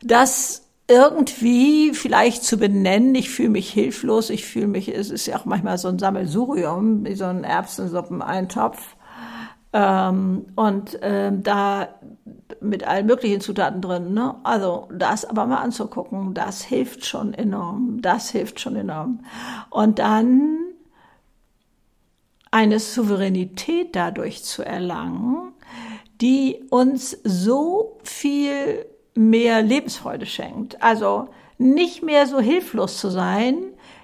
Das 0.00 0.62
irgendwie 0.88 1.92
vielleicht 1.92 2.44
zu 2.44 2.58
benennen, 2.58 3.14
ich 3.16 3.30
fühle 3.30 3.48
mich 3.48 3.72
hilflos, 3.72 4.30
ich 4.30 4.46
fühle 4.46 4.68
mich, 4.68 4.94
es 4.94 5.10
ist 5.10 5.26
ja 5.26 5.36
auch 5.36 5.44
manchmal 5.44 5.78
so 5.78 5.88
ein 5.88 5.98
Sammelsurium, 5.98 7.04
wie 7.04 7.16
so 7.16 7.24
ein 7.24 7.42
Erbsensuppen-Eintopf. 7.42 8.95
Ähm, 9.72 10.46
und 10.54 10.98
ähm, 11.02 11.42
da 11.42 11.88
mit 12.60 12.86
allen 12.86 13.06
möglichen 13.06 13.40
Zutaten 13.40 13.80
drin. 13.80 14.14
Ne? 14.14 14.34
Also 14.42 14.88
das 14.92 15.24
aber 15.24 15.46
mal 15.46 15.58
anzugucken, 15.58 16.34
das 16.34 16.62
hilft 16.62 17.04
schon 17.04 17.34
enorm. 17.34 18.00
Das 18.00 18.30
hilft 18.30 18.60
schon 18.60 18.76
enorm. 18.76 19.24
Und 19.70 19.98
dann 19.98 20.58
eine 22.50 22.78
Souveränität 22.78 23.94
dadurch 23.94 24.44
zu 24.44 24.64
erlangen, 24.64 25.52
die 26.20 26.64
uns 26.70 27.10
so 27.24 27.98
viel 28.02 28.86
mehr 29.14 29.62
Lebensfreude 29.62 30.26
schenkt. 30.26 30.82
Also 30.82 31.28
nicht 31.58 32.02
mehr 32.02 32.26
so 32.26 32.40
hilflos 32.40 32.98
zu 32.98 33.10
sein. 33.10 33.56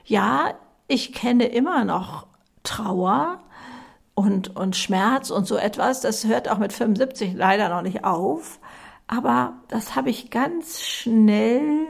Ja, 0.05 0.55
ich 0.89 1.13
kenne 1.13 1.47
immer 1.47 1.85
noch 1.85 2.27
Trauer, 2.63 3.41
und, 4.23 4.57
und 4.57 4.77
Schmerz 4.77 5.31
und 5.31 5.47
so 5.47 5.57
etwas. 5.57 6.01
Das 6.01 6.27
hört 6.27 6.49
auch 6.49 6.59
mit 6.59 6.73
75 6.73 7.35
leider 7.35 7.69
noch 7.69 7.83
nicht 7.83 8.05
auf. 8.05 8.61
Aber 9.07 9.55
das 9.69 9.97
habe 9.97 10.11
ich 10.11 10.31
ganz 10.31 10.81
schnell 10.81 11.87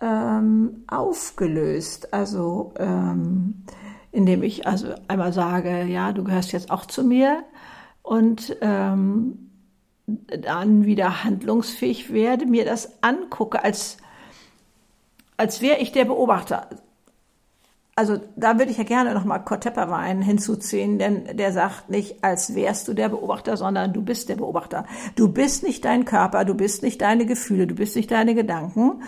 ähm, 0.00 0.84
aufgelöst. 0.88 2.12
Also 2.12 2.74
ähm, 2.78 3.64
indem 4.10 4.42
ich 4.42 4.66
also 4.66 4.88
einmal 5.08 5.32
sage, 5.32 5.84
ja, 5.84 6.12
du 6.12 6.24
gehörst 6.24 6.52
jetzt 6.52 6.70
auch 6.70 6.84
zu 6.84 7.02
mir 7.02 7.44
und 8.02 8.56
ähm, 8.60 9.50
dann 10.06 10.84
wieder 10.84 11.24
handlungsfähig 11.24 12.12
werde, 12.12 12.46
mir 12.46 12.64
das 12.64 13.02
angucke, 13.02 13.64
als, 13.64 13.96
als 15.36 15.62
wäre 15.62 15.78
ich 15.78 15.92
der 15.92 16.04
Beobachter 16.04 16.68
also 17.94 18.18
da 18.36 18.58
würde 18.58 18.70
ich 18.70 18.78
ja 18.78 18.84
gerne 18.84 19.12
nochmal 19.12 19.44
Kurt 19.44 19.64
hinzuziehen, 19.64 20.98
denn 20.98 21.36
der 21.36 21.52
sagt 21.52 21.90
nicht, 21.90 22.24
als 22.24 22.54
wärst 22.54 22.88
du 22.88 22.94
der 22.94 23.10
Beobachter, 23.10 23.56
sondern 23.56 23.92
du 23.92 24.02
bist 24.02 24.28
der 24.28 24.36
Beobachter. 24.36 24.86
Du 25.14 25.28
bist 25.28 25.62
nicht 25.62 25.84
dein 25.84 26.04
Körper, 26.06 26.44
du 26.44 26.54
bist 26.54 26.82
nicht 26.82 27.02
deine 27.02 27.26
Gefühle, 27.26 27.66
du 27.66 27.74
bist 27.74 27.94
nicht 27.94 28.10
deine 28.10 28.34
Gedanken, 28.34 29.02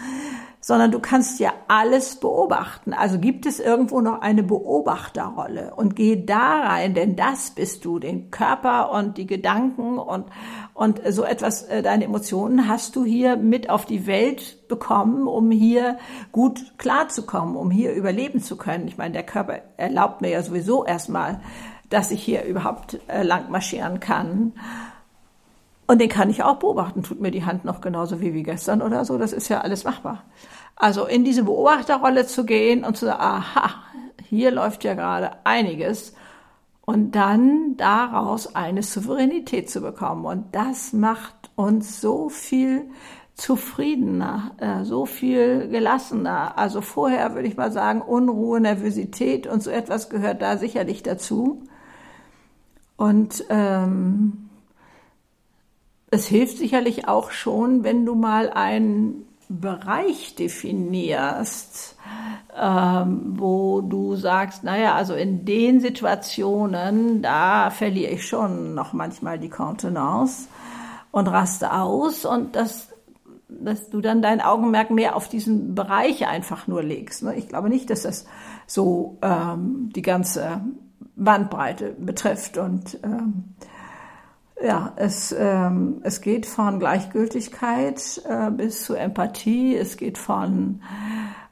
sondern 0.61 0.91
du 0.91 0.99
kannst 0.99 1.41
ja 1.41 1.53
alles 1.69 2.17
beobachten. 2.17 2.93
Also 2.93 3.19
gibt 3.19 3.47
es 3.47 3.59
irgendwo 3.59 4.01
noch 4.01 4.21
eine 4.21 4.43
Beobachterrolle 4.43 5.75
und 5.75 5.97
geh 5.97 6.25
da 6.25 6.61
rein, 6.61 6.95
denn 6.95 7.17
das 7.17 7.51
bist 7.51 7.85
du, 7.85 7.99
den 7.99 8.31
Körper 8.31 8.91
und 8.91 9.17
die 9.17 9.27
Gedanken 9.27 9.99
und, 9.99 10.27
und 10.75 11.01
so 11.09 11.23
etwas, 11.23 11.63
äh, 11.63 11.83
deine 11.83 12.05
Emotionen 12.05 12.69
hast 12.69 12.97
du 12.97 13.05
hier 13.05 13.37
mit 13.37 13.71
auf 13.71 13.87
die 13.87 14.07
Welt 14.09 14.67
bekommen, 14.67 15.29
um 15.29 15.53
hier 15.53 15.99
gut 16.33 16.77
klarzukommen, 16.79 17.55
um 17.55 17.71
hier 17.71 17.93
überleben 17.93 18.41
zu 18.41 18.57
können. 18.57 18.89
Ich 18.89 18.99
meine, 18.99 19.13
der 19.13 19.23
Körper 19.23 19.61
erlaubt 19.77 20.21
mir 20.21 20.31
ja 20.31 20.43
sowieso 20.43 20.85
erstmal, 20.85 21.41
dass 21.91 22.11
ich 22.11 22.21
hier 22.21 22.43
überhaupt 22.43 22.99
äh, 23.07 23.23
lang 23.23 23.53
marschieren 23.53 24.01
kann. 24.01 24.53
Und 25.87 26.01
den 26.01 26.09
kann 26.09 26.29
ich 26.29 26.43
auch 26.43 26.57
beobachten. 26.57 27.05
Tut 27.05 27.21
mir 27.21 27.31
die 27.31 27.45
Hand 27.45 27.65
noch 27.65 27.81
genauso 27.81 28.21
wie 28.21 28.35
wie 28.35 28.43
gestern 28.43 28.83
oder 28.83 29.05
so. 29.05 29.17
Das 29.17 29.33
ist 29.33 29.49
ja 29.49 29.61
alles 29.61 29.85
machbar. 29.85 30.25
Also 30.75 31.07
in 31.07 31.25
diese 31.25 31.45
Beobachterrolle 31.45 32.27
zu 32.27 32.45
gehen 32.45 32.85
und 32.85 32.97
zu 32.97 33.07
sagen, 33.07 33.21
aha, 33.21 33.71
hier 34.29 34.51
läuft 34.51 34.83
ja 34.83 34.95
gerade 34.95 35.37
einiges. 35.45 36.15
Und 36.87 37.13
dann 37.13 37.77
daraus 37.77 38.55
eine 38.55 38.83
Souveränität 38.83 39.71
zu 39.71 39.81
bekommen. 39.81 40.27
Und 40.27 40.55
das 40.55 40.93
macht 40.93 41.51
uns 41.57 42.01
so 42.01 42.29
viel 42.29 42.91
zufriedener, 43.35 44.53
äh, 44.59 44.85
so 44.85 45.07
viel 45.07 45.69
gelassener. 45.69 46.57
Also 46.59 46.81
vorher 46.81 47.35
würde 47.35 47.49
ich 47.49 47.57
mal 47.57 47.73
sagen, 47.73 48.01
Unruhe, 48.01 48.61
Nervosität 48.61 49.47
und 49.47 49.63
so 49.63 49.71
etwas 49.71 50.09
gehört 50.09 50.43
da 50.43 50.57
sicherlich 50.57 51.03
dazu. 51.03 51.63
Und 52.97 53.45
ähm, 53.49 54.51
es 56.11 56.27
hilft 56.27 56.59
sicherlich 56.59 57.09
auch 57.09 57.33
schon, 57.33 57.83
wenn 57.83 58.07
du 58.07 58.15
mal 58.15 58.51
einen 58.51 59.27
Bereich 59.49 60.37
definierst, 60.37 61.97
ähm, 62.59 63.35
wo 63.39 63.81
du 63.81 64.17
sagst, 64.17 64.65
naja, 64.65 64.95
also 64.95 65.15
in 65.15 65.45
den 65.45 65.81
Situationen, 65.81 67.23
da 67.23 67.71
verliere 67.71 68.13
ich 68.13 68.27
schon 68.27 68.75
noch 68.75 68.93
manchmal 68.93 69.39
die 69.39 69.49
Kontenance 69.49 70.49
und 71.11 71.29
raste 71.29 71.73
aus 71.73 72.25
und 72.25 72.57
das 72.57 72.89
dass 73.49 73.89
du 73.89 74.01
dann 74.01 74.21
dein 74.21 74.41
Augenmerk 74.41 74.91
mehr 74.91 75.15
auf 75.15 75.29
diesen 75.29 75.75
Bereich 75.75 76.27
einfach 76.27 76.67
nur 76.67 76.83
legst. 76.83 77.23
Ne? 77.23 77.37
Ich 77.37 77.49
glaube 77.49 77.69
nicht, 77.69 77.89
dass 77.89 78.03
das 78.03 78.27
so 78.67 79.19
ähm, 79.23 79.91
die 79.95 80.03
ganze 80.03 80.61
Bandbreite 81.15 81.95
betrifft 81.99 82.59
und 82.59 82.99
ähm, 83.05 83.55
ja, 84.63 84.93
es, 84.97 85.35
ähm, 85.37 86.01
es 86.05 86.21
geht 86.21 86.47
von 86.47 86.79
Gleichgültigkeit 86.79 88.23
äh, 88.29 88.51
bis 88.51 88.85
zu 88.85 88.95
Empathie. 88.95 89.77
Es 89.77 89.97
geht 89.97 90.17
von, 90.17 90.81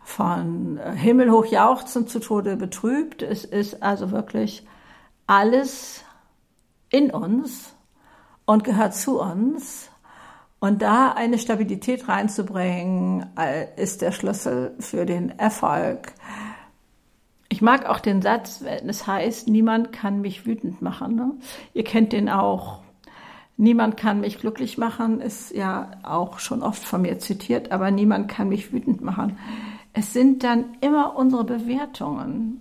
von 0.03 0.79
äh, 0.79 0.93
himmelhoch 0.93 1.47
jauchzend 1.47 2.11
zu 2.11 2.19
Tode 2.19 2.57
betrübt. 2.57 3.23
Es 3.23 3.45
ist 3.45 3.83
also 3.83 4.11
wirklich 4.11 4.67
alles 5.27 6.05
in 6.91 7.11
uns 7.11 7.75
und 8.45 8.65
gehört 8.65 8.95
zu 8.95 9.21
uns. 9.21 9.89
Und 10.61 10.81
da 10.81 11.11
eine 11.11 11.39
Stabilität 11.39 12.09
reinzubringen, 12.09 13.27
äh, 13.37 13.67
ist 13.77 14.01
der 14.03 14.13
Schlüssel 14.13 14.75
für 14.79 15.07
den 15.07 15.37
Erfolg. 15.39 16.13
Ich 17.49 17.61
mag 17.63 17.87
auch 17.87 18.01
den 18.01 18.23
Satz, 18.23 18.61
wenn 18.63 18.89
es 18.89 19.07
heißt, 19.07 19.49
niemand 19.49 19.93
kann 19.93 20.21
mich 20.21 20.47
wütend 20.47 20.81
machen. 20.81 21.17
Ne? 21.17 21.33
Ihr 21.75 21.85
kennt 21.85 22.13
den 22.13 22.29
auch. 22.29 22.81
Niemand 23.57 23.97
kann 23.97 24.21
mich 24.21 24.39
glücklich 24.39 24.79
machen, 24.79 25.21
ist 25.21 25.53
ja 25.53 25.91
auch 26.03 26.39
schon 26.39 26.63
oft 26.63 26.83
von 26.83 27.03
mir 27.03 27.19
zitiert, 27.19 27.71
aber 27.71 27.91
niemand 27.91 28.29
kann 28.29 28.49
mich 28.49 28.73
wütend 28.73 29.03
machen. 29.03 29.39
Es 29.93 30.13
sind 30.13 30.43
dann 30.43 30.77
immer 30.81 31.17
unsere 31.17 31.45
Bewertungen. 31.45 32.61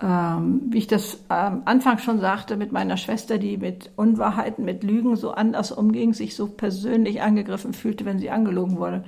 Ähm, 0.00 0.60
wie 0.68 0.78
ich 0.78 0.86
das 0.86 1.20
am 1.28 1.62
Anfang 1.64 1.98
schon 1.98 2.20
sagte, 2.20 2.58
mit 2.58 2.70
meiner 2.70 2.98
Schwester, 2.98 3.38
die 3.38 3.56
mit 3.56 3.90
Unwahrheiten, 3.96 4.62
mit 4.64 4.84
Lügen 4.84 5.16
so 5.16 5.30
anders 5.30 5.72
umging, 5.72 6.12
sich 6.12 6.36
so 6.36 6.48
persönlich 6.48 7.22
angegriffen 7.22 7.72
fühlte, 7.72 8.04
wenn 8.04 8.18
sie 8.18 8.28
angelogen 8.28 8.76
wurde. 8.76 9.04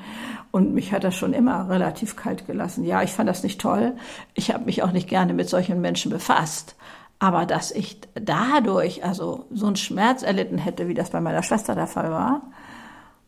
Und 0.51 0.73
mich 0.73 0.93
hat 0.93 1.05
das 1.05 1.15
schon 1.15 1.35
immer 1.35 1.69
relativ 1.69 2.17
kalt 2.17 2.47
gelassen. 2.47 2.85
Ja, 2.85 3.03
ich 3.03 3.11
fand 3.11 3.29
das 3.29 3.43
nicht 3.43 3.61
toll. 3.61 3.97
Ich 4.33 4.53
habe 4.53 4.65
mich 4.65 4.83
auch 4.83 4.93
nicht 4.93 5.09
gerne 5.09 5.35
mit 5.35 5.51
solchen 5.51 5.83
Menschen 5.83 6.11
befasst. 6.11 6.75
Aber 7.19 7.45
dass 7.45 7.71
ich 7.71 8.01
dadurch 8.15 9.05
also 9.05 9.45
so 9.51 9.67
einen 9.67 9.77
Schmerz 9.77 10.23
erlitten 10.23 10.57
hätte, 10.57 10.89
wie 10.89 10.95
das 10.95 11.11
bei 11.11 11.21
meiner 11.21 11.43
Schwester 11.43 11.75
der 11.75 11.87
Fall 11.87 12.11
war, 12.11 12.43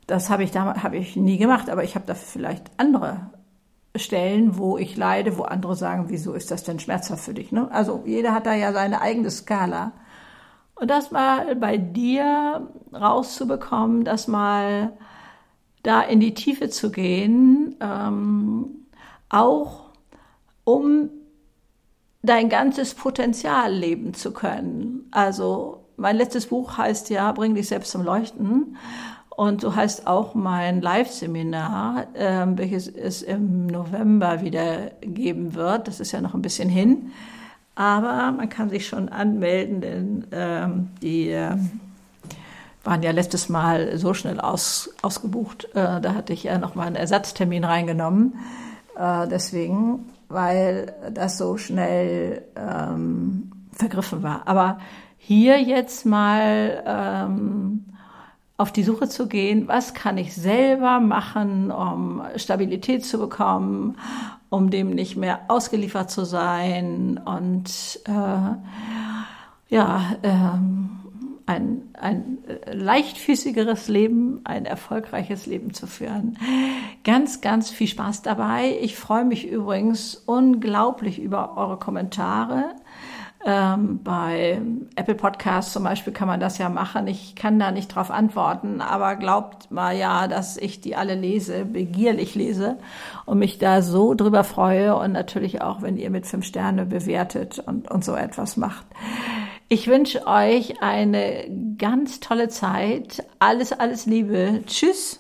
das 0.07 0.31
habe 0.31 0.45
ich 0.45 0.57
habe 0.57 0.97
ich 0.97 1.15
nie 1.15 1.37
gemacht. 1.37 1.69
Aber 1.69 1.85
ich 1.85 1.95
habe 1.95 2.07
da 2.07 2.15
vielleicht 2.15 2.71
andere 2.79 3.31
Stellen, 3.97 4.57
wo 4.57 4.79
ich 4.79 4.97
leide, 4.97 5.37
wo 5.37 5.43
andere 5.43 5.75
sagen, 5.75 6.05
wieso 6.09 6.33
ist 6.33 6.51
das 6.51 6.63
denn 6.63 6.79
schmerzhaft 6.79 7.25
für 7.25 7.35
dich? 7.35 7.51
Ne? 7.51 7.71
Also 7.73 8.03
jeder 8.07 8.33
hat 8.33 8.47
da 8.47 8.55
ja 8.55 8.73
seine 8.73 9.01
eigene 9.01 9.31
Skala. 9.31 9.93
Und 10.77 10.89
das 10.89 11.11
mal 11.11 11.57
bei 11.57 11.77
dir 11.77 12.69
rauszubekommen, 12.93 14.05
das 14.05 14.29
mal 14.29 14.93
da 15.83 16.03
in 16.03 16.21
die 16.21 16.35
Tiefe 16.35 16.71
zu 16.71 16.91
gehen, 16.91 17.77
ähm, 17.81 18.87
auch 19.29 19.91
um 20.65 21.11
dein 22.23 22.49
ganzes 22.49 22.95
Potenzial 22.95 23.73
leben 23.73 24.15
zu 24.15 24.33
können. 24.33 25.09
Also 25.11 25.85
mein 25.97 26.17
letztes 26.17 26.47
Buch 26.47 26.79
heißt 26.79 27.11
ja, 27.11 27.33
bring 27.33 27.55
dich 27.55 27.69
selbst 27.69 27.91
zum 27.91 28.03
Leuchten. 28.03 28.77
Und 29.41 29.63
so 29.63 29.75
heißt 29.75 30.07
auch 30.07 30.35
mein 30.35 30.83
Live-Seminar, 30.83 32.09
äh, 32.13 32.45
welches 32.57 32.89
es 32.89 33.23
im 33.23 33.69
November 33.69 34.43
wieder 34.43 34.91
geben 35.01 35.55
wird. 35.55 35.89
Das 35.89 35.99
ist 35.99 36.13
ja 36.13 36.21
noch 36.21 36.35
ein 36.35 36.43
bisschen 36.43 36.69
hin. 36.69 37.13
Aber 37.75 38.33
man 38.33 38.51
kann 38.51 38.69
sich 38.69 38.87
schon 38.87 39.09
anmelden, 39.09 39.81
denn 39.81 40.27
ähm, 40.33 40.91
die 41.01 41.31
äh, 41.31 41.57
waren 42.85 43.03
ja 43.03 43.13
letztes 43.13 43.49
Mal 43.49 43.97
so 43.97 44.13
schnell 44.13 44.39
aus, 44.41 44.91
ausgebucht. 45.01 45.71
Äh, 45.73 46.03
da 46.03 46.13
hatte 46.15 46.35
ich 46.35 46.43
ja 46.43 46.59
noch 46.59 46.75
mal 46.75 46.87
einen 46.87 46.97
Ersatztermin 46.97 47.65
reingenommen. 47.65 48.35
Äh, 48.95 49.27
deswegen, 49.27 50.11
weil 50.29 50.93
das 51.15 51.39
so 51.39 51.57
schnell 51.57 52.43
ähm, 52.57 53.51
vergriffen 53.73 54.23
war. 54.23 54.43
Aber 54.47 54.81
hier 55.17 55.63
jetzt 55.63 56.05
mal 56.05 56.83
ähm, 56.87 57.87
auf 58.61 58.73
die 58.73 58.83
Suche 58.83 59.09
zu 59.09 59.27
gehen, 59.27 59.69
was 59.69 59.95
kann 59.95 60.19
ich 60.19 60.35
selber 60.35 61.01
machen, 61.01 61.71
um 61.71 62.23
Stabilität 62.37 63.07
zu 63.07 63.19
bekommen, 63.19 63.97
um 64.51 64.69
dem 64.69 64.91
nicht 64.91 65.17
mehr 65.17 65.41
ausgeliefert 65.49 66.11
zu 66.11 66.27
sein 66.27 67.19
und 67.25 68.01
äh, 68.05 69.75
ja, 69.75 70.03
ähm, 70.23 70.91
ein, 71.47 71.89
ein 71.95 72.39
leichtfüßigeres 72.71 73.89
Leben, 73.89 74.43
ein 74.45 74.67
erfolgreiches 74.67 75.47
Leben 75.47 75.73
zu 75.73 75.87
führen. 75.87 76.37
Ganz, 77.03 77.41
ganz 77.41 77.71
viel 77.71 77.89
Spaß 77.89 78.21
dabei. 78.21 78.79
Ich 78.83 78.95
freue 78.95 79.25
mich 79.25 79.49
übrigens 79.49 80.17
unglaublich 80.27 81.19
über 81.19 81.57
eure 81.57 81.79
Kommentare. 81.79 82.75
Ähm, 83.45 84.01
bei 84.05 84.61
Apple 84.97 85.15
Podcasts 85.15 85.73
zum 85.73 85.85
Beispiel 85.85 86.13
kann 86.13 86.29
man 86.29 86.41
das 86.41 86.59
ja 86.59 86.69
machen. 86.69 87.07
Ich 87.07 87.35
kann 87.35 87.59
da 87.59 87.73
nicht 87.73 87.89
drauf 87.89 88.11
antworten, 88.11 88.83
aber 88.83 89.17
glaubt 89.17 89.71
mal 89.71 89.97
ja, 89.97 90.29
dass 90.29 90.59
ich 90.59 90.83
die 90.83 90.95
alle 90.95 91.15
lese, 91.15 91.65
begierlich 91.65 92.35
lese 92.35 92.77
und 93.25 93.39
mich 93.39 93.59
da 93.59 93.81
so 93.81 94.15
drüber 94.15 94.45
freue 94.45 94.95
und 94.97 95.13
natürlich 95.13 95.63
auch, 95.63 95.81
wenn 95.81 95.97
ihr 95.97 96.11
mit 96.11 96.27
fünf 96.27 96.45
Sterne 96.45 96.85
bewertet 96.85 97.59
und, 97.59 97.91
und 97.91 98.05
so 98.05 98.15
etwas 98.15 98.59
macht. 98.59 98.85
Ich 99.69 99.87
wünsche 99.87 100.27
euch 100.27 100.83
eine 100.83 101.49
ganz 101.79 102.21
tolle 102.21 102.49
Zeit. 102.49 103.25
Alles, 103.39 103.73
alles 103.73 104.05
Liebe. 104.05 104.63
Tschüss. 104.67 105.20